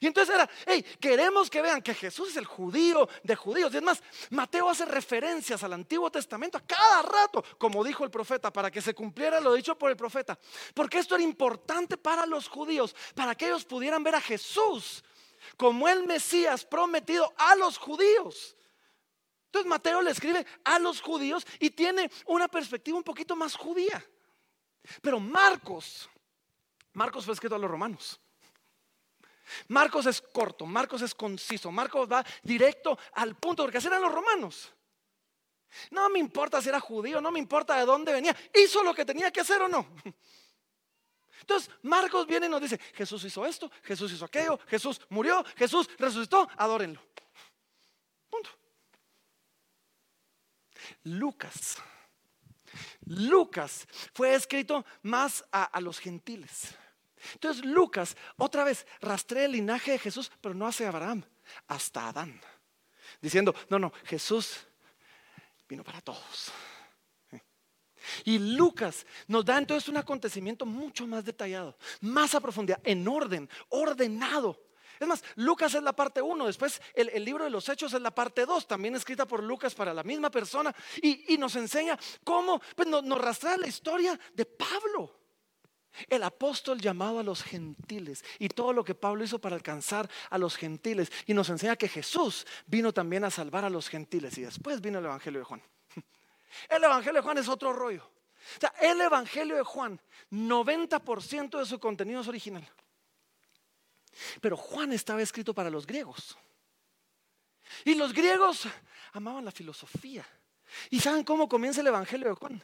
[0.00, 3.72] Y entonces era, hey, queremos que vean que Jesús es el judío de judíos.
[3.72, 8.10] Y es más, Mateo hace referencias al Antiguo Testamento a cada rato, como dijo el
[8.10, 10.38] profeta, para que se cumpliera lo dicho por el profeta.
[10.74, 15.02] Porque esto era importante para los judíos, para que ellos pudieran ver a Jesús
[15.58, 18.56] como el Mesías prometido a los judíos.
[19.46, 24.02] Entonces Mateo le escribe a los judíos y tiene una perspectiva un poquito más judía.
[25.02, 26.08] Pero Marcos,
[26.92, 28.20] Marcos fue escrito a los romanos.
[29.68, 34.12] Marcos es corto, Marcos es conciso, Marcos va directo al punto, porque así eran los
[34.12, 34.72] romanos.
[35.90, 39.04] No me importa si era judío, no me importa de dónde venía, hizo lo que
[39.04, 39.86] tenía que hacer o no.
[41.40, 45.88] Entonces Marcos viene y nos dice, Jesús hizo esto, Jesús hizo aquello, Jesús murió, Jesús
[45.98, 47.00] resucitó, adórenlo.
[51.04, 51.78] Lucas
[53.06, 56.74] Lucas fue escrito más a, los gentiles.
[57.34, 61.24] Entonces Lucas otra vez rastrea el linaje de Jesús, pero no hace Abraham,
[61.66, 62.40] hasta Adán.
[63.20, 64.58] Diciendo, no, no, Jesús
[65.68, 66.52] vino para todos.
[68.24, 73.48] Y Lucas nos da entonces un acontecimiento mucho más detallado, más a profundidad, en orden,
[73.68, 74.68] ordenado.
[75.00, 78.10] Es más, Lucas es la parte 1, después el, libro de los Hechos es la
[78.10, 82.88] parte 2, también escrita por Lucas para la misma persona, y, nos enseña cómo, pues
[82.88, 85.14] nos, nos rastrea la historia de Pablo.
[86.08, 90.38] El apóstol llamado a los gentiles y todo lo que Pablo hizo para alcanzar a
[90.38, 91.10] los gentiles.
[91.26, 94.38] Y nos enseña que Jesús vino también a salvar a los gentiles.
[94.38, 95.62] Y después vino el Evangelio de Juan.
[96.68, 98.02] El Evangelio de Juan es otro rollo.
[98.04, 102.66] O sea, el Evangelio de Juan, 90% de su contenido es original.
[104.40, 106.36] Pero Juan estaba escrito para los griegos.
[107.84, 108.66] Y los griegos
[109.12, 110.26] amaban la filosofía.
[110.90, 112.62] ¿Y saben cómo comienza el Evangelio de Juan?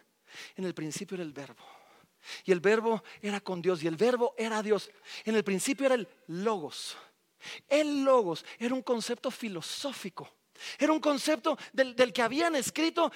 [0.57, 1.65] En el principio era el verbo.
[2.45, 4.91] Y el verbo era con Dios y el verbo era Dios.
[5.25, 6.97] En el principio era el logos.
[7.69, 10.31] El logos era un concepto filosófico.
[10.79, 13.13] Era un concepto del, que habían escrito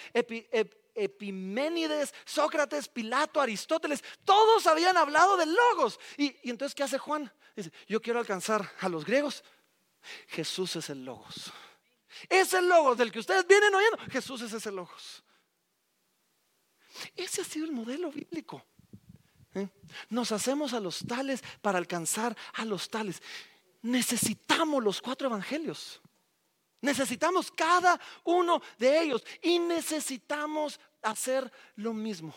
[0.95, 4.03] Epiménides, Sócrates, Pilato, Aristóteles.
[4.25, 5.99] Todos habían hablado del logos.
[6.17, 7.33] Y, y entonces, ¿qué hace Juan?
[7.55, 9.45] Dice, yo quiero alcanzar a los griegos.
[10.29, 11.53] Jesús es el logos.
[12.29, 13.99] Es el logos del que ustedes vienen oyendo.
[14.11, 15.23] Jesús es ese logos.
[17.15, 18.65] Ese ha sido el modelo bíblico.
[19.55, 19.69] ¿eh?
[20.09, 23.23] Nos hacemos a los tales para alcanzar a los tales.
[23.83, 26.01] Necesitamos los cuatro evangelios.
[26.81, 32.35] Necesitamos cada uno de ellos y necesitamos hacer lo mismo.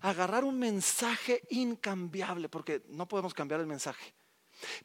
[0.00, 4.14] Agarrar un mensaje incambiable, porque no podemos cambiar el mensaje,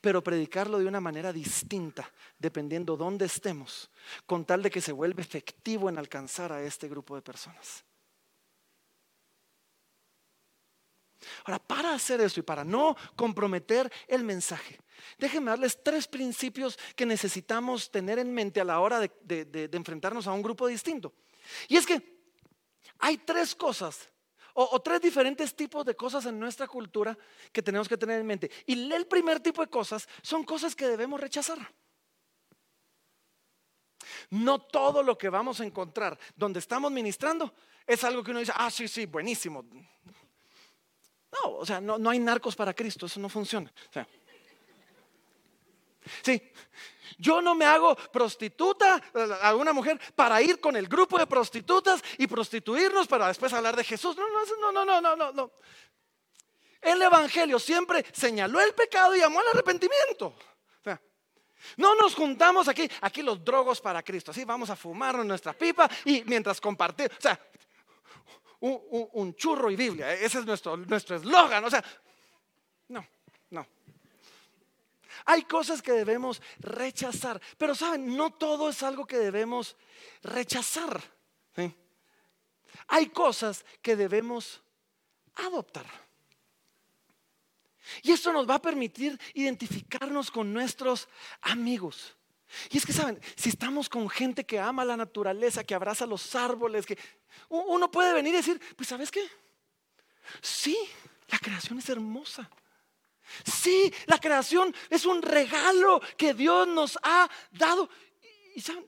[0.02, 3.90] pero predicarlo de una manera distinta, dependiendo dónde estemos,
[4.26, 7.86] con tal de que se vuelva efectivo en alcanzar a este grupo de personas.
[11.46, 14.80] Ahora, para hacer eso y para no comprometer el mensaje,
[15.18, 20.34] déjenme darles tres principios que necesitamos tener en mente a la hora de, enfrentarnos a
[20.34, 21.14] un grupo distinto.
[21.68, 22.20] Y es que
[23.00, 24.10] hay tres cosas
[24.54, 27.18] o, tres diferentes tipos de cosas en nuestra cultura
[27.52, 28.52] que tenemos que tener en mente.
[28.66, 31.60] Y el primer tipo de cosas son cosas que debemos rechazar.
[34.32, 37.54] No todo lo que vamos a encontrar donde estamos ministrando
[37.86, 39.66] es algo que uno dice, ah, sí, sí, buenísimo.
[41.32, 43.72] No, o sea, no, hay narcos para Cristo, eso no funciona.
[46.24, 46.42] sí,
[47.18, 49.02] yo no me hago prostituta
[49.42, 53.76] a una mujer para ir con el grupo de prostitutas y prostituirnos para después hablar
[53.76, 54.16] de Jesús.
[54.16, 55.52] No, no, no, no, no, no, no.
[56.82, 60.34] El Evangelio siempre señaló el pecado y llamó al arrepentimiento.
[61.76, 64.32] no nos juntamos aquí, aquí los drogos para Cristo.
[64.32, 67.12] Así vamos a fumarnos nuestra pipa y mientras compartimos.
[67.18, 67.40] O sea,
[68.60, 70.14] un, churro y Biblia.
[70.14, 71.64] Ese es nuestro eslogan.
[71.64, 71.84] o sea,
[72.88, 73.06] no,
[73.50, 73.66] no.
[75.26, 79.76] Hay cosas que debemos rechazar, pero saben, no todo es algo que debemos
[80.24, 81.02] rechazar.
[82.88, 84.62] Hay cosas que debemos
[85.36, 85.86] adoptar.
[88.04, 91.08] Y esto nos va a permitir identificarnos con nuestros
[91.42, 92.16] amigos.
[92.72, 93.20] Y es que, ¿saben?
[93.36, 96.98] Si estamos con gente que ama la naturaleza, que abraza los árboles, que
[97.50, 99.28] uno puede venir y decir, pues ¿sabes qué?
[100.42, 100.78] Sí,
[101.28, 102.50] la creación es hermosa.
[103.46, 107.90] Sí, la creación es un regalo que Dios nos ha dado.
[108.56, 108.86] Y, ¿saben?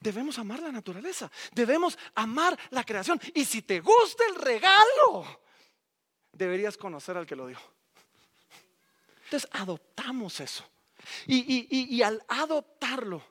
[0.00, 3.20] Debemos amar la naturaleza, debemos amar la creación.
[3.34, 5.42] Y si te gusta el regalo,
[6.32, 7.58] deberías conocer al que lo dio.
[9.24, 10.64] Entonces adoptamos eso.
[11.26, 13.22] Y, al adoptarlo,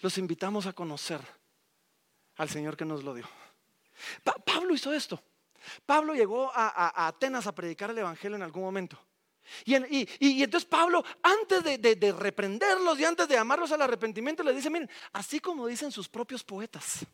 [0.00, 1.20] los invitamos a conocer
[2.42, 3.28] al Señor que nos lo dio.
[4.44, 5.22] Pablo hizo esto.
[5.86, 8.98] Pablo llegó a, Atenas a predicar el Evangelio en algún momento.
[9.64, 14.70] Y, entonces Pablo, antes de, de, reprenderlos y antes de amarlos al arrepentimiento, le dice,
[14.70, 17.06] miren, así como dicen sus propios poetas.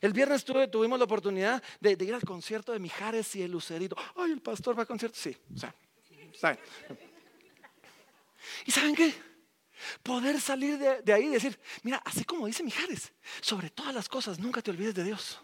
[0.00, 3.96] El viernes tuvimos la oportunidad de, ir al concierto de Mijares y el Lucerito.
[4.16, 5.18] Ay, el pastor va a concierto.
[5.18, 5.58] Sí, o
[6.34, 6.58] ¿saben?
[8.66, 9.14] ¿Y saben qué?
[10.02, 14.38] Poder salir de, ahí y decir, mira, así como dice Mijares, sobre todas las cosas,
[14.38, 15.40] nunca te olvides de Dios.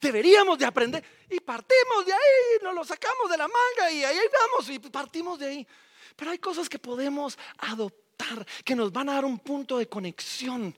[0.00, 4.18] Deberíamos de aprender y partimos de ahí, nos lo sacamos de la manga y ahí
[4.32, 5.66] vamos y partimos de ahí.
[6.16, 10.74] Pero hay cosas que podemos adoptar, que nos van a dar un punto de conexión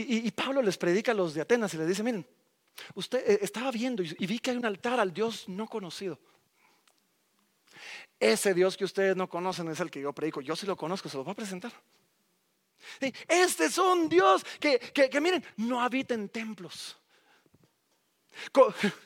[0.00, 2.24] Y, Pablo les predica a los de Atenas y les dice, miren,
[2.94, 6.20] usted eh, estaba viendo y, vi que hay un altar al Dios no conocido.
[8.20, 10.40] Ese Dios que ustedes no conocen es el que yo predico.
[10.40, 11.72] Yo sí lo conozco, se lo voy a presentar.
[13.28, 16.96] Este es un Dios que, que, miren, no habita en templos.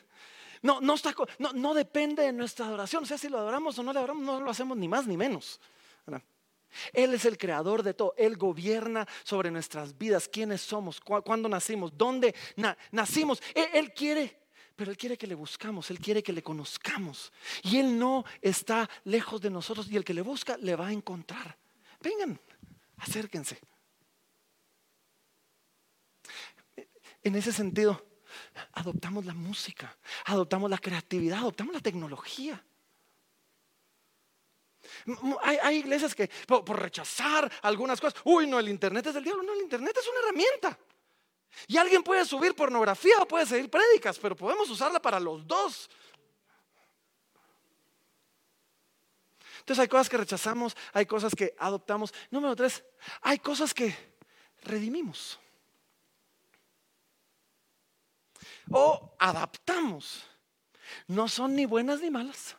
[0.65, 3.03] No, no, está, no, no, depende de nuestra adoración.
[3.03, 5.17] O sea, si lo adoramos o no lo adoramos, no lo hacemos ni más ni
[5.17, 5.61] menos.
[6.93, 8.15] Él es el creador de todo.
[8.17, 12.35] Él gobierna sobre nuestras vidas, quiénes somos, cuándo nacimos, dónde
[12.91, 13.43] nacimos.
[13.55, 14.39] Él, quiere,
[14.77, 17.33] pero Él quiere que le buscamos, Él quiere que le conozcamos.
[17.63, 20.93] Y Él no está lejos de nosotros y el que le busca le va a
[20.93, 21.57] encontrar.
[22.01, 22.41] Vengan,
[22.97, 23.59] acérquense.
[27.23, 28.05] En ese sentido,
[28.73, 32.65] adoptamos la música, adoptamos la creatividad, adoptamos la tecnología.
[35.43, 39.43] Hay, iglesias que por, por, rechazar algunas cosas, uy, no, el Internet es del diablo,
[39.43, 40.79] no, el Internet es una herramienta.
[41.67, 45.91] Y alguien puede subir pornografía o puede seguir prédicas, pero podemos usarla para los dos.
[49.61, 52.13] Entonces hay cosas que rechazamos, hay cosas que adoptamos.
[52.31, 52.83] Número tres,
[53.21, 53.97] hay cosas que
[54.63, 55.39] redimimos.
[58.71, 60.25] O adaptamos.
[61.07, 62.57] No son ni buenas ni malas.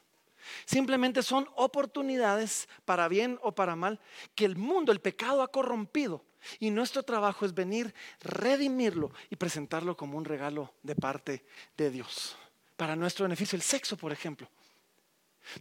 [0.66, 4.00] Simplemente son oportunidades para bien o para mal
[4.36, 6.24] que el mundo, el pecado ha corrompido.
[6.60, 11.46] Y nuestro trabajo es venir, redimirlo y presentarlo como un regalo de parte
[11.78, 12.36] de Dios.
[12.78, 14.50] Para nuestro beneficio, el sexo, por ejemplo.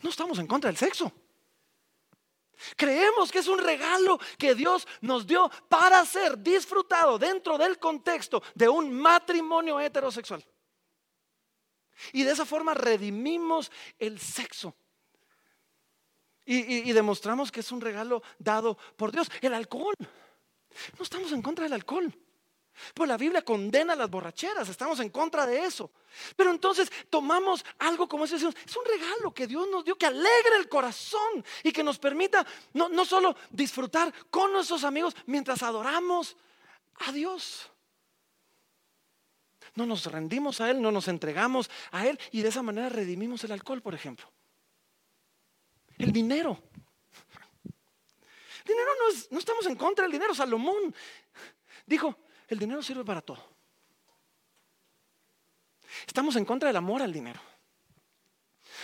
[0.02, 1.12] No estamos en contra del sexo.
[2.76, 8.42] Creemos que es un regalo que Dios nos dio para ser disfrutado dentro del contexto
[8.54, 10.44] de un matrimonio heterosexual.
[12.12, 14.74] Y de esa forma redimimos el sexo.
[16.44, 19.30] Y, demostramos que es un regalo dado por Dios.
[19.40, 19.94] El alcohol.
[20.98, 22.12] No estamos en contra del alcohol.
[22.94, 25.90] Pues la Biblia condena las borracheras, estamos en contra de eso.
[26.36, 30.56] Pero entonces tomamos algo como eso, es un regalo que Dios nos dio, que alegre
[30.58, 36.36] el corazón y que nos permita no, no solo disfrutar con nuestros amigos mientras adoramos
[37.06, 37.70] a Dios.
[39.74, 43.44] No nos rendimos a Él, no nos entregamos a Él y de esa manera redimimos
[43.44, 44.30] el alcohol, por ejemplo.
[45.98, 46.62] El dinero.
[48.66, 50.34] Dinero no, es, no estamos en contra del dinero.
[50.34, 50.94] Salomón
[51.86, 52.16] dijo,
[52.48, 53.52] el dinero sirve para todo.
[56.06, 57.40] Estamos en contra del amor al dinero.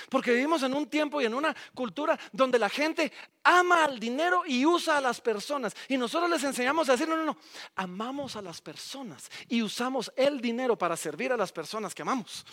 [0.08, 3.12] Porque vivimos en un tiempo y en una cultura donde la gente
[3.42, 5.74] ama al dinero y usa a las personas.
[5.88, 7.36] Y nosotros les enseñamos a decir, no, no, no,
[7.74, 12.44] amamos a las personas y usamos el dinero para servir a las personas que amamos.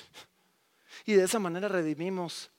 [1.05, 2.49] Y de esa manera redimimos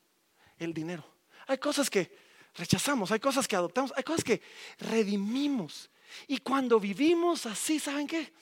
[0.57, 1.03] el dinero.
[1.47, 2.26] Hay cosas que
[2.57, 4.41] rechazamos, hay cosas que adoptamos, hay cosas que
[4.79, 5.89] redimimos.
[6.27, 8.33] Y cuando vivimos así, ¿saben qué?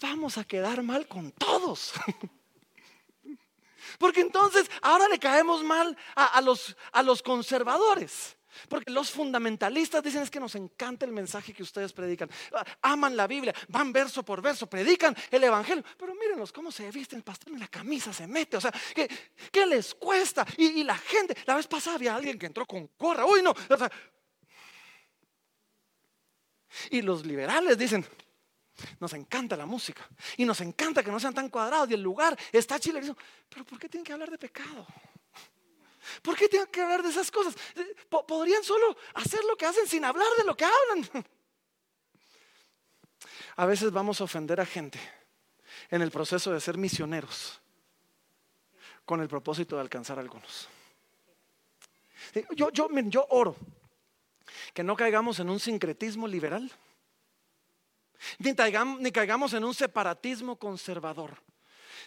[0.00, 1.92] Vamos a quedar mal con todos.
[3.98, 8.37] Porque entonces ahora le caemos mal a, los, a los conservadores.
[8.68, 12.30] Porque los fundamentalistas dicen es que nos encanta el mensaje que ustedes predican.
[12.52, 15.84] Ah, aman la Biblia, van verso por verso, predican el Evangelio.
[15.96, 18.56] Pero mírenlos cómo se visten, el pastor en la camisa se mete.
[18.56, 20.46] O sea, ¿qué, les cuesta?
[20.56, 23.26] Y, la gente, la vez pasada había alguien que entró con gorra.
[23.26, 23.54] Uy, no.
[26.90, 28.04] Y los liberales dicen,
[29.00, 32.38] nos encanta la música y nos encanta que no sean tan cuadrados y el lugar
[32.52, 33.00] está chile.
[33.48, 34.86] Pero ¿por qué tienen que hablar de pecado?
[36.22, 37.54] ¿Por qué tienen que hablar de esas cosas?
[38.08, 41.24] Podrían solo hacer lo que hacen sin hablar de lo que hablan.
[43.56, 45.00] A veces vamos a ofender a gente
[45.90, 47.60] en el proceso de ser misioneros
[49.04, 50.68] con el propósito de alcanzar a algunos.
[52.54, 53.56] Yo oro
[54.72, 56.70] que no caigamos en un sincretismo liberal,
[58.38, 58.54] ni
[59.12, 61.42] caigamos, en un separatismo conservador,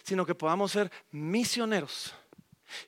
[0.02, 2.14] sino que podamos ser misioneros,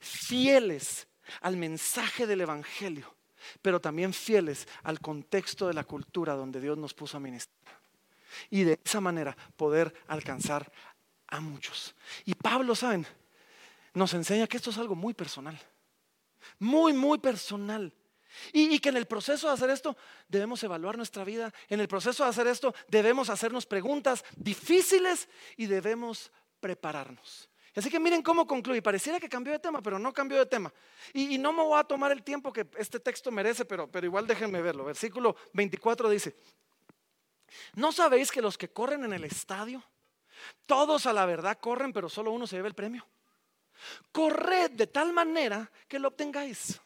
[0.00, 1.06] fieles
[1.40, 3.14] al mensaje del Evangelio,
[3.62, 7.80] pero también fieles al contexto de la cultura donde Dios nos puso a ministrar.
[8.50, 10.70] Y de esa manera poder alcanzar
[11.28, 11.94] a muchos.
[12.24, 13.06] Y Pablo, ¿saben?
[13.92, 15.58] Nos enseña que esto es algo muy personal.
[16.58, 17.92] Muy, muy personal.
[18.52, 19.96] Y, que en el proceso de hacer esto
[20.28, 21.52] debemos evaluar nuestra vida.
[21.68, 27.48] En el proceso de hacer esto debemos hacernos preguntas difíciles y debemos prepararnos.
[27.76, 28.80] Así que miren cómo concluye.
[28.82, 30.72] Pareciera que cambió de tema, pero no cambió de tema.
[31.12, 34.26] Y, no me voy a tomar el tiempo que este texto merece, pero, pero igual
[34.26, 34.84] déjenme verlo.
[34.84, 36.36] Versículo 24 dice,
[37.74, 39.82] ¿no sabéis que los que corren en el estadio,
[40.66, 43.06] todos a la verdad corren, pero solo uno se lleva el premio?
[44.12, 46.80] Corred de tal manera que lo obtengáis.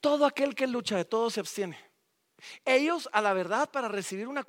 [0.00, 1.90] Todo aquel que lucha de todo se abstiene.
[2.64, 4.44] Ellos a la verdad para recibir una,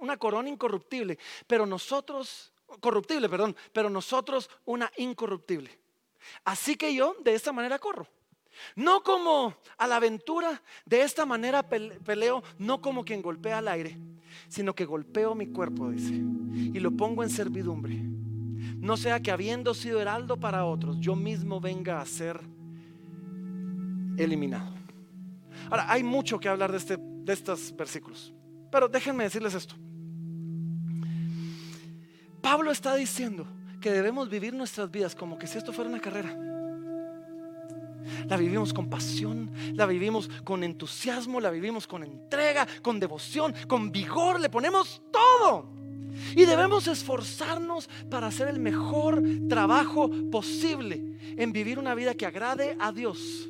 [0.00, 5.78] una corona incorruptible, pero nosotros, corruptible, perdón, pero nosotros una incorruptible.
[6.44, 8.06] Así que yo de esta manera corro.
[8.76, 13.98] No como a la aventura, de esta manera peleo, no como quien golpea al aire,
[14.48, 17.94] sino que golpeo mi cuerpo, dice, y lo pongo en servidumbre.
[18.76, 22.40] No sea que habiendo sido heraldo para otros, yo mismo venga a ser
[24.18, 24.74] eliminado.
[25.70, 28.32] Ahora, hay mucho que hablar de, este, de estos versículos,
[28.70, 29.74] pero déjenme decirles esto.
[32.42, 33.46] Pablo está diciendo
[33.80, 36.36] que debemos vivir nuestras vidas como que si esto fuera una carrera.
[38.26, 43.92] La vivimos con pasión, la vivimos con entusiasmo, la vivimos con entrega, con devoción, con
[43.92, 45.70] vigor, le ponemos todo.
[46.34, 52.76] Y debemos esforzarnos para hacer el mejor trabajo posible en vivir una vida que agrade
[52.78, 53.48] a Dios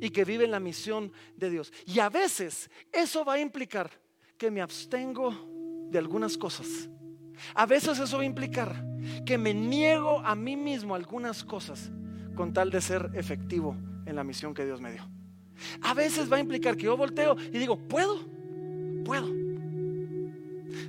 [0.00, 1.72] y que vive en la misión de Dios.
[1.86, 3.90] Y a veces eso va a implicar
[4.38, 6.88] que me abstengo de algunas cosas.
[7.54, 8.84] A veces eso va a implicar
[9.24, 11.90] que me niego a mí mismo algunas cosas
[12.34, 13.76] con tal de ser efectivo
[14.06, 15.02] en la misión que Dios me dio.
[15.82, 18.18] A veces va a implicar que yo volteo y digo, puedo,
[19.04, 19.26] puedo,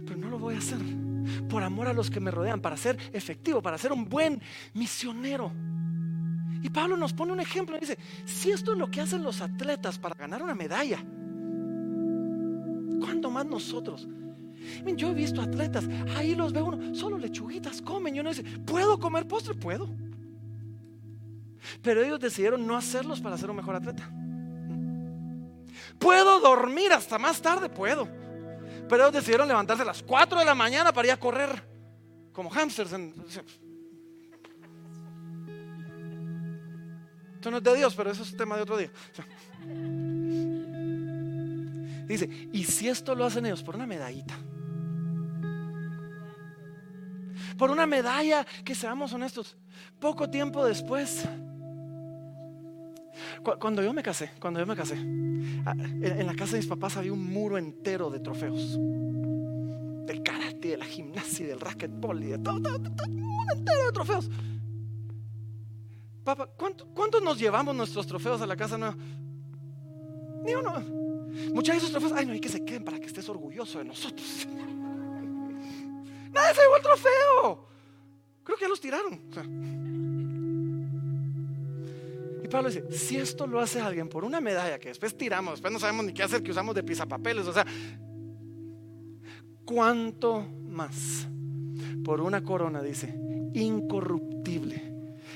[0.06, 0.80] pero no lo voy a hacer
[1.50, 4.42] por amor a los que me rodean, para ser efectivo, para ser un buen
[4.74, 5.52] misionero.
[6.64, 9.42] Y Pablo nos pone un ejemplo y dice, si esto es lo que hacen los
[9.42, 11.00] atletas para ganar una medalla,
[13.00, 14.08] ¿cuánto más nosotros?
[14.96, 18.16] Yo he visto atletas, ahí los veo uno, solo lechuguitas comen.
[18.16, 19.54] Y uno dice, ¿puedo comer postre?
[19.56, 19.90] Puedo.
[21.82, 24.10] Pero ellos decidieron no hacerlos para ser un mejor atleta.
[26.00, 27.70] ¿Puedo dormir hasta más tarde?
[27.70, 28.08] Puedo.
[28.90, 31.64] Pero ellos decidieron levantarse a las 4 de la mañana para ir a correr
[32.34, 32.92] como hamsters.
[37.36, 38.92] Esto no es de Dios, pero eso es tema de otro día.
[42.06, 44.38] Dice, y si esto lo hacen ellos por una medallita,
[47.58, 49.58] por una medalla que seamos honestos,
[50.00, 51.28] poco tiempo después,
[53.60, 57.14] cuando yo me casé, cuando yo me casé, en la casa de mis papás había
[57.14, 58.78] un muro entero de trofeos.
[60.06, 63.86] Del karate, de la gimnasia, del racquetball y de todo, todo, todo, un muro entero
[63.86, 64.30] de trofeos.
[66.24, 68.96] Papá, ¿cuántos nos llevamos nuestros trofeos a la casa nueva?
[70.44, 70.80] Ni uno.
[71.54, 73.86] Muchos de esos trofeos, ay, no hay que se queden para que estés orgulloso de
[73.86, 74.48] nosotros.
[76.32, 77.68] Nadie se llevó el trofeo.
[78.44, 79.20] Creo que ya los tiraron.
[82.44, 85.72] Y Pablo dice, si esto lo hace alguien por una medalla que después tiramos, después
[85.72, 87.66] no sabemos ni qué hacer, que usamos de pisapapeles, o sea,
[89.66, 91.28] ¿cuánto más?
[92.04, 93.14] Por una corona, dice,
[93.54, 94.92] incorruptible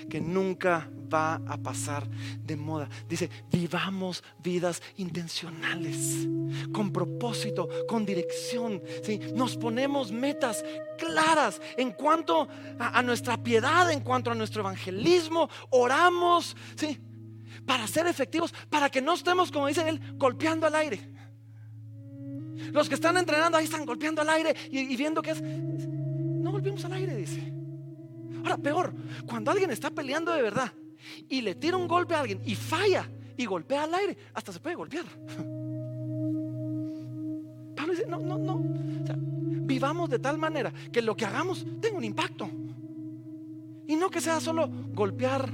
[0.09, 2.89] que nunca va a pasar de moda.
[3.07, 6.27] Dice, vivamos vidas intencionales,
[6.73, 8.81] con propósito, con dirección.
[9.03, 9.19] ¿sí?
[9.33, 10.63] Nos ponemos metas
[10.97, 12.47] claras en cuanto
[12.79, 15.49] a, nuestra piedad, en cuanto a nuestro evangelismo.
[15.69, 16.99] Oramos, ¿sí?
[17.65, 21.15] Para ser efectivos, para que no estemos, como dice él, golpeando al aire.
[22.71, 25.41] Los que están entrenando ahí están golpeando al aire y, viendo que es...
[25.41, 27.51] No golpeemos al aire, dice.
[28.43, 28.93] Ahora, peor,
[29.25, 30.71] cuando alguien está peleando de verdad
[31.29, 34.59] y le tira un golpe a alguien y falla y golpea al aire, hasta se
[34.59, 35.05] puede golpear.
[37.75, 38.61] Pablo dice, no, no, no.
[39.65, 42.49] vivamos de tal manera que lo que hagamos tenga un impacto.
[43.87, 45.49] Y no que sea solo golpear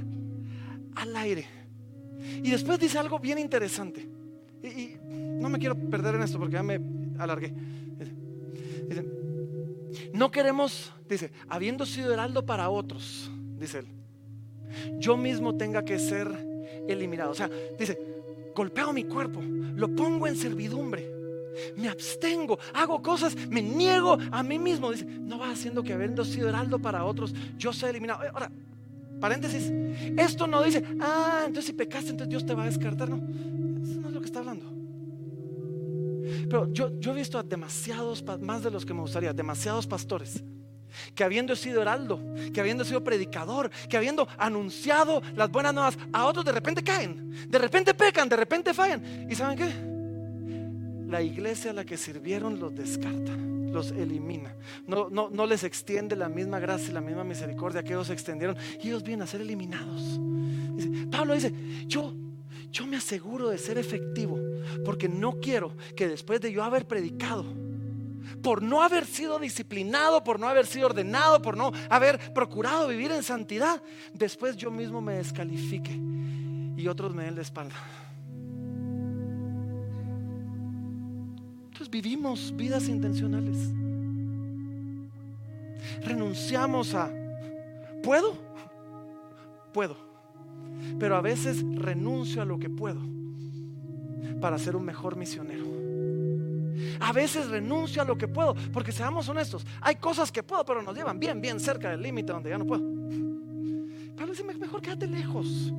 [0.94, 1.46] al aire.
[2.42, 4.08] Y después dice algo bien interesante.
[4.62, 4.96] Y,
[5.40, 6.80] no me quiero perder en esto porque ya me
[7.18, 7.52] alargué.
[8.88, 9.04] Dice,
[10.14, 13.88] no queremos, dice, habiendo sido heraldo para otros, dice él,
[14.98, 16.28] yo mismo tenga que ser
[16.88, 17.30] eliminado.
[17.30, 17.98] O sea, dice,
[18.54, 21.10] golpeo mi cuerpo, lo pongo en servidumbre,
[21.76, 24.90] me abstengo, hago cosas, me niego a mí mismo.
[24.90, 28.22] Dice, no va haciendo que habiendo sido heraldo para otros, yo sea eliminado.
[28.32, 28.50] Ahora,
[29.20, 29.70] paréntesis,
[30.16, 33.08] esto no dice, ah, entonces si pecaste, entonces Dios te va a descartar.
[33.08, 34.66] No, eso no es lo que está hablando.
[36.48, 40.42] Pero yo, yo he visto a demasiados, más de los que me gustaría, demasiados pastores
[41.14, 42.20] que habiendo sido heraldo,
[42.52, 47.48] que habiendo sido predicador, que habiendo anunciado las buenas nuevas, a otros de repente caen,
[47.48, 49.26] de repente pecan, de repente fallan.
[49.30, 49.92] ¿Y saben qué?
[51.10, 54.54] La iglesia a la que sirvieron los descarta, los elimina.
[54.86, 58.56] No, no, no les extiende la misma gracia y la misma misericordia que ellos extendieron
[58.82, 60.20] y ellos vienen a ser eliminados.
[61.10, 61.52] Pablo dice,
[61.86, 62.14] yo,
[62.70, 64.38] yo me aseguro de ser efectivo
[64.84, 67.44] porque no quiero que después de yo haber predicado,
[68.42, 73.10] por no haber sido disciplinado, por no haber sido ordenado, por no haber procurado vivir
[73.12, 75.98] en santidad, después yo mismo me descalifique
[76.76, 77.74] y otros me den la espalda.
[81.64, 83.56] Entonces vivimos vidas intencionales.
[86.04, 87.10] Renunciamos a,
[88.02, 88.36] ¿puedo?
[89.72, 89.96] Puedo.
[90.98, 93.00] Pero a veces renuncio a lo que puedo
[94.40, 95.71] para ser un mejor misionero.
[97.00, 100.82] A veces renuncio a lo que puedo, porque seamos honestos, hay cosas que puedo, pero
[100.82, 102.82] nos llevan bien, bien cerca del límite donde ya no puedo.
[104.16, 105.72] Pablo dice, mejor quédate lejos.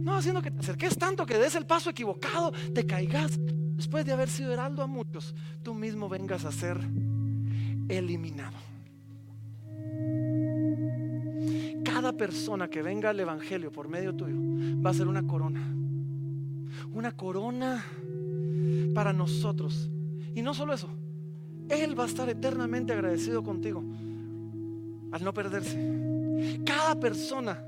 [0.00, 3.38] No haciendo que te acerques tanto que des el paso equivocado, te caigas.
[3.76, 6.78] Después de haber sido heraldo a muchos, tú mismo vengas a ser
[7.88, 8.56] eliminado.
[11.84, 14.36] Cada persona que venga al Evangelio por medio tuyo
[14.84, 15.62] va a ser una corona.
[16.92, 17.84] Una corona
[18.94, 19.90] para nosotros
[20.34, 20.88] y no solo eso,
[21.68, 23.82] Él va a estar eternamente agradecido contigo
[25.12, 25.78] al no perderse.
[26.64, 27.62] Cada persona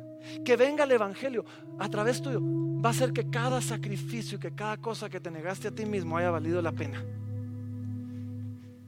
[0.44, 1.44] Que venga el Evangelio
[1.78, 2.40] a través tuyo.
[2.42, 6.16] Va a hacer que cada sacrificio, que cada cosa que te negaste a ti mismo
[6.16, 7.04] haya valido la pena.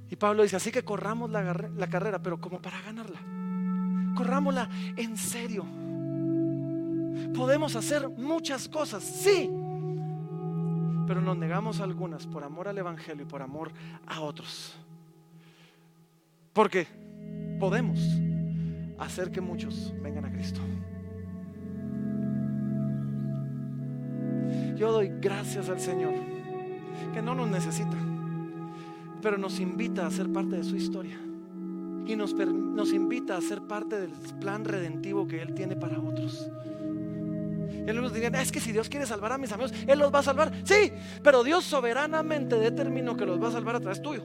[0.08, 3.20] Y Pablo dice, así que corramos la, la carrera, pero como para ganarla.
[4.14, 5.64] Corrámosla en serio.
[7.34, 9.50] Podemos hacer muchas cosas, sí,
[11.06, 13.70] pero nos negamos algunas por amor al Evangelio y por amor
[14.06, 14.76] a otros.
[16.52, 16.86] Porque
[17.60, 18.00] podemos
[18.98, 20.60] hacer que muchos vengan a Cristo.
[24.76, 26.14] Yo doy gracias al Señor,
[27.14, 27.96] que no nos necesita,
[29.22, 31.18] pero nos invita a ser parte de su historia.
[32.06, 36.48] Y nos, nos invita a ser parte del plan redentivo que Él tiene para otros.
[37.86, 40.18] Él nos diría, es que si Dios quiere salvar a mis amigos, Él los va
[40.18, 40.52] a salvar.
[40.64, 44.24] Sí, pero Dios soberanamente determinó que los va a salvar a través tuyo.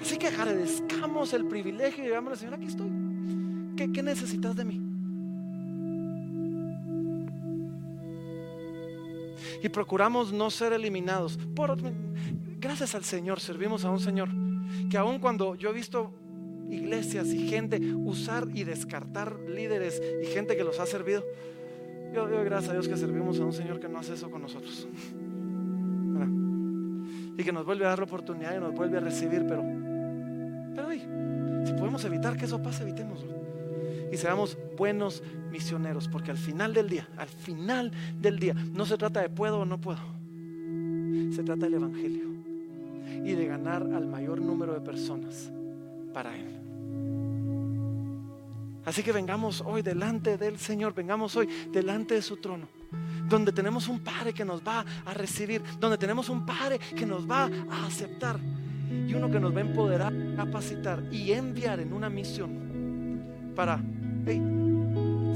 [0.00, 2.90] Así que agradezcamos el privilegio y digamos, Señor, aquí estoy.
[3.76, 4.80] ¿Qué, ¿Qué necesitas de mí?
[9.62, 11.38] Y procuramos no ser eliminados.
[11.54, 11.78] Por,
[12.58, 14.28] gracias al Señor, servimos a un Señor
[14.90, 16.12] que aun cuando yo he visto
[16.70, 21.24] iglesias y gente usar y descartar líderes y gente que los ha servido.
[22.14, 24.42] Yo doy gracias a Dios que servimos a un Señor que no hace eso con
[24.42, 24.86] nosotros.
[27.36, 29.64] Y que nos vuelve a dar la oportunidad y nos vuelve a recibir, pero,
[30.76, 30.88] pero
[31.66, 33.34] si podemos evitar que eso pase, evitémoslo.
[34.12, 37.90] Y seamos buenos misioneros, porque al final del día, al final
[38.20, 39.98] del día, no se trata de puedo o no puedo.
[41.34, 42.28] Se trata del Evangelio
[43.24, 45.50] y de ganar al mayor número de personas
[46.14, 46.64] para Él.
[48.84, 52.68] Así que vengamos hoy delante del Señor, vengamos hoy delante de su trono,
[53.28, 57.28] donde tenemos un Padre que nos va a recibir, donde tenemos un Padre que nos
[57.28, 58.38] va a aceptar
[58.90, 63.22] y uno que nos va a empoderar, capacitar y enviar en una misión
[63.56, 63.80] para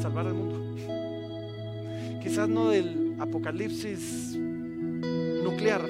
[0.00, 0.58] salvar al mundo.
[2.22, 4.36] Quizás no del apocalipsis
[5.42, 5.88] nuclear,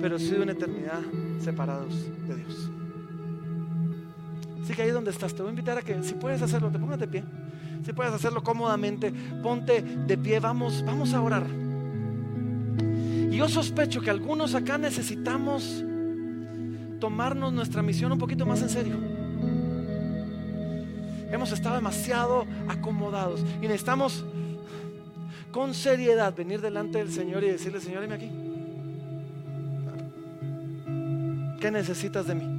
[0.00, 1.02] pero sí de una eternidad
[1.40, 1.94] separados
[2.26, 2.70] de Dios.
[4.68, 6.78] Así que ahí donde estás, te voy a invitar a que si puedes hacerlo, te
[6.78, 7.24] pongas de pie.
[7.86, 9.10] Si puedes hacerlo cómodamente,
[9.42, 11.46] ponte de pie, vamos, vamos a orar.
[13.30, 15.82] Y yo sospecho que algunos acá necesitamos
[17.00, 18.96] tomarnos nuestra misión un poquito más en serio.
[21.32, 24.22] Hemos estado demasiado acomodados y necesitamos
[25.50, 28.30] con seriedad venir delante del Señor y decirle, Señor, dime aquí.
[31.58, 32.57] ¿Qué necesitas de mí?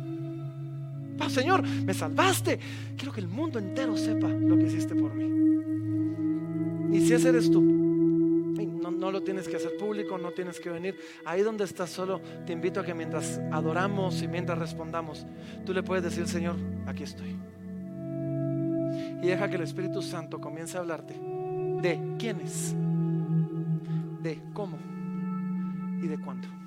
[1.28, 2.60] Señor, me salvaste.
[2.96, 6.98] Quiero que el mundo entero sepa lo que hiciste por mí.
[6.98, 10.70] Y si ese eres tú, no, no, lo tienes que hacer público, no tienes que
[10.70, 10.98] venir.
[11.26, 15.26] Ahí donde estás solo, te invito a que mientras adoramos y mientras respondamos,
[15.66, 16.56] tú le puedes decir, Señor,
[16.86, 17.36] aquí estoy.
[19.22, 22.74] Y deja que el Espíritu Santo comience a hablarte de quién es,
[24.22, 24.78] de cómo
[26.02, 26.59] y de cuándo.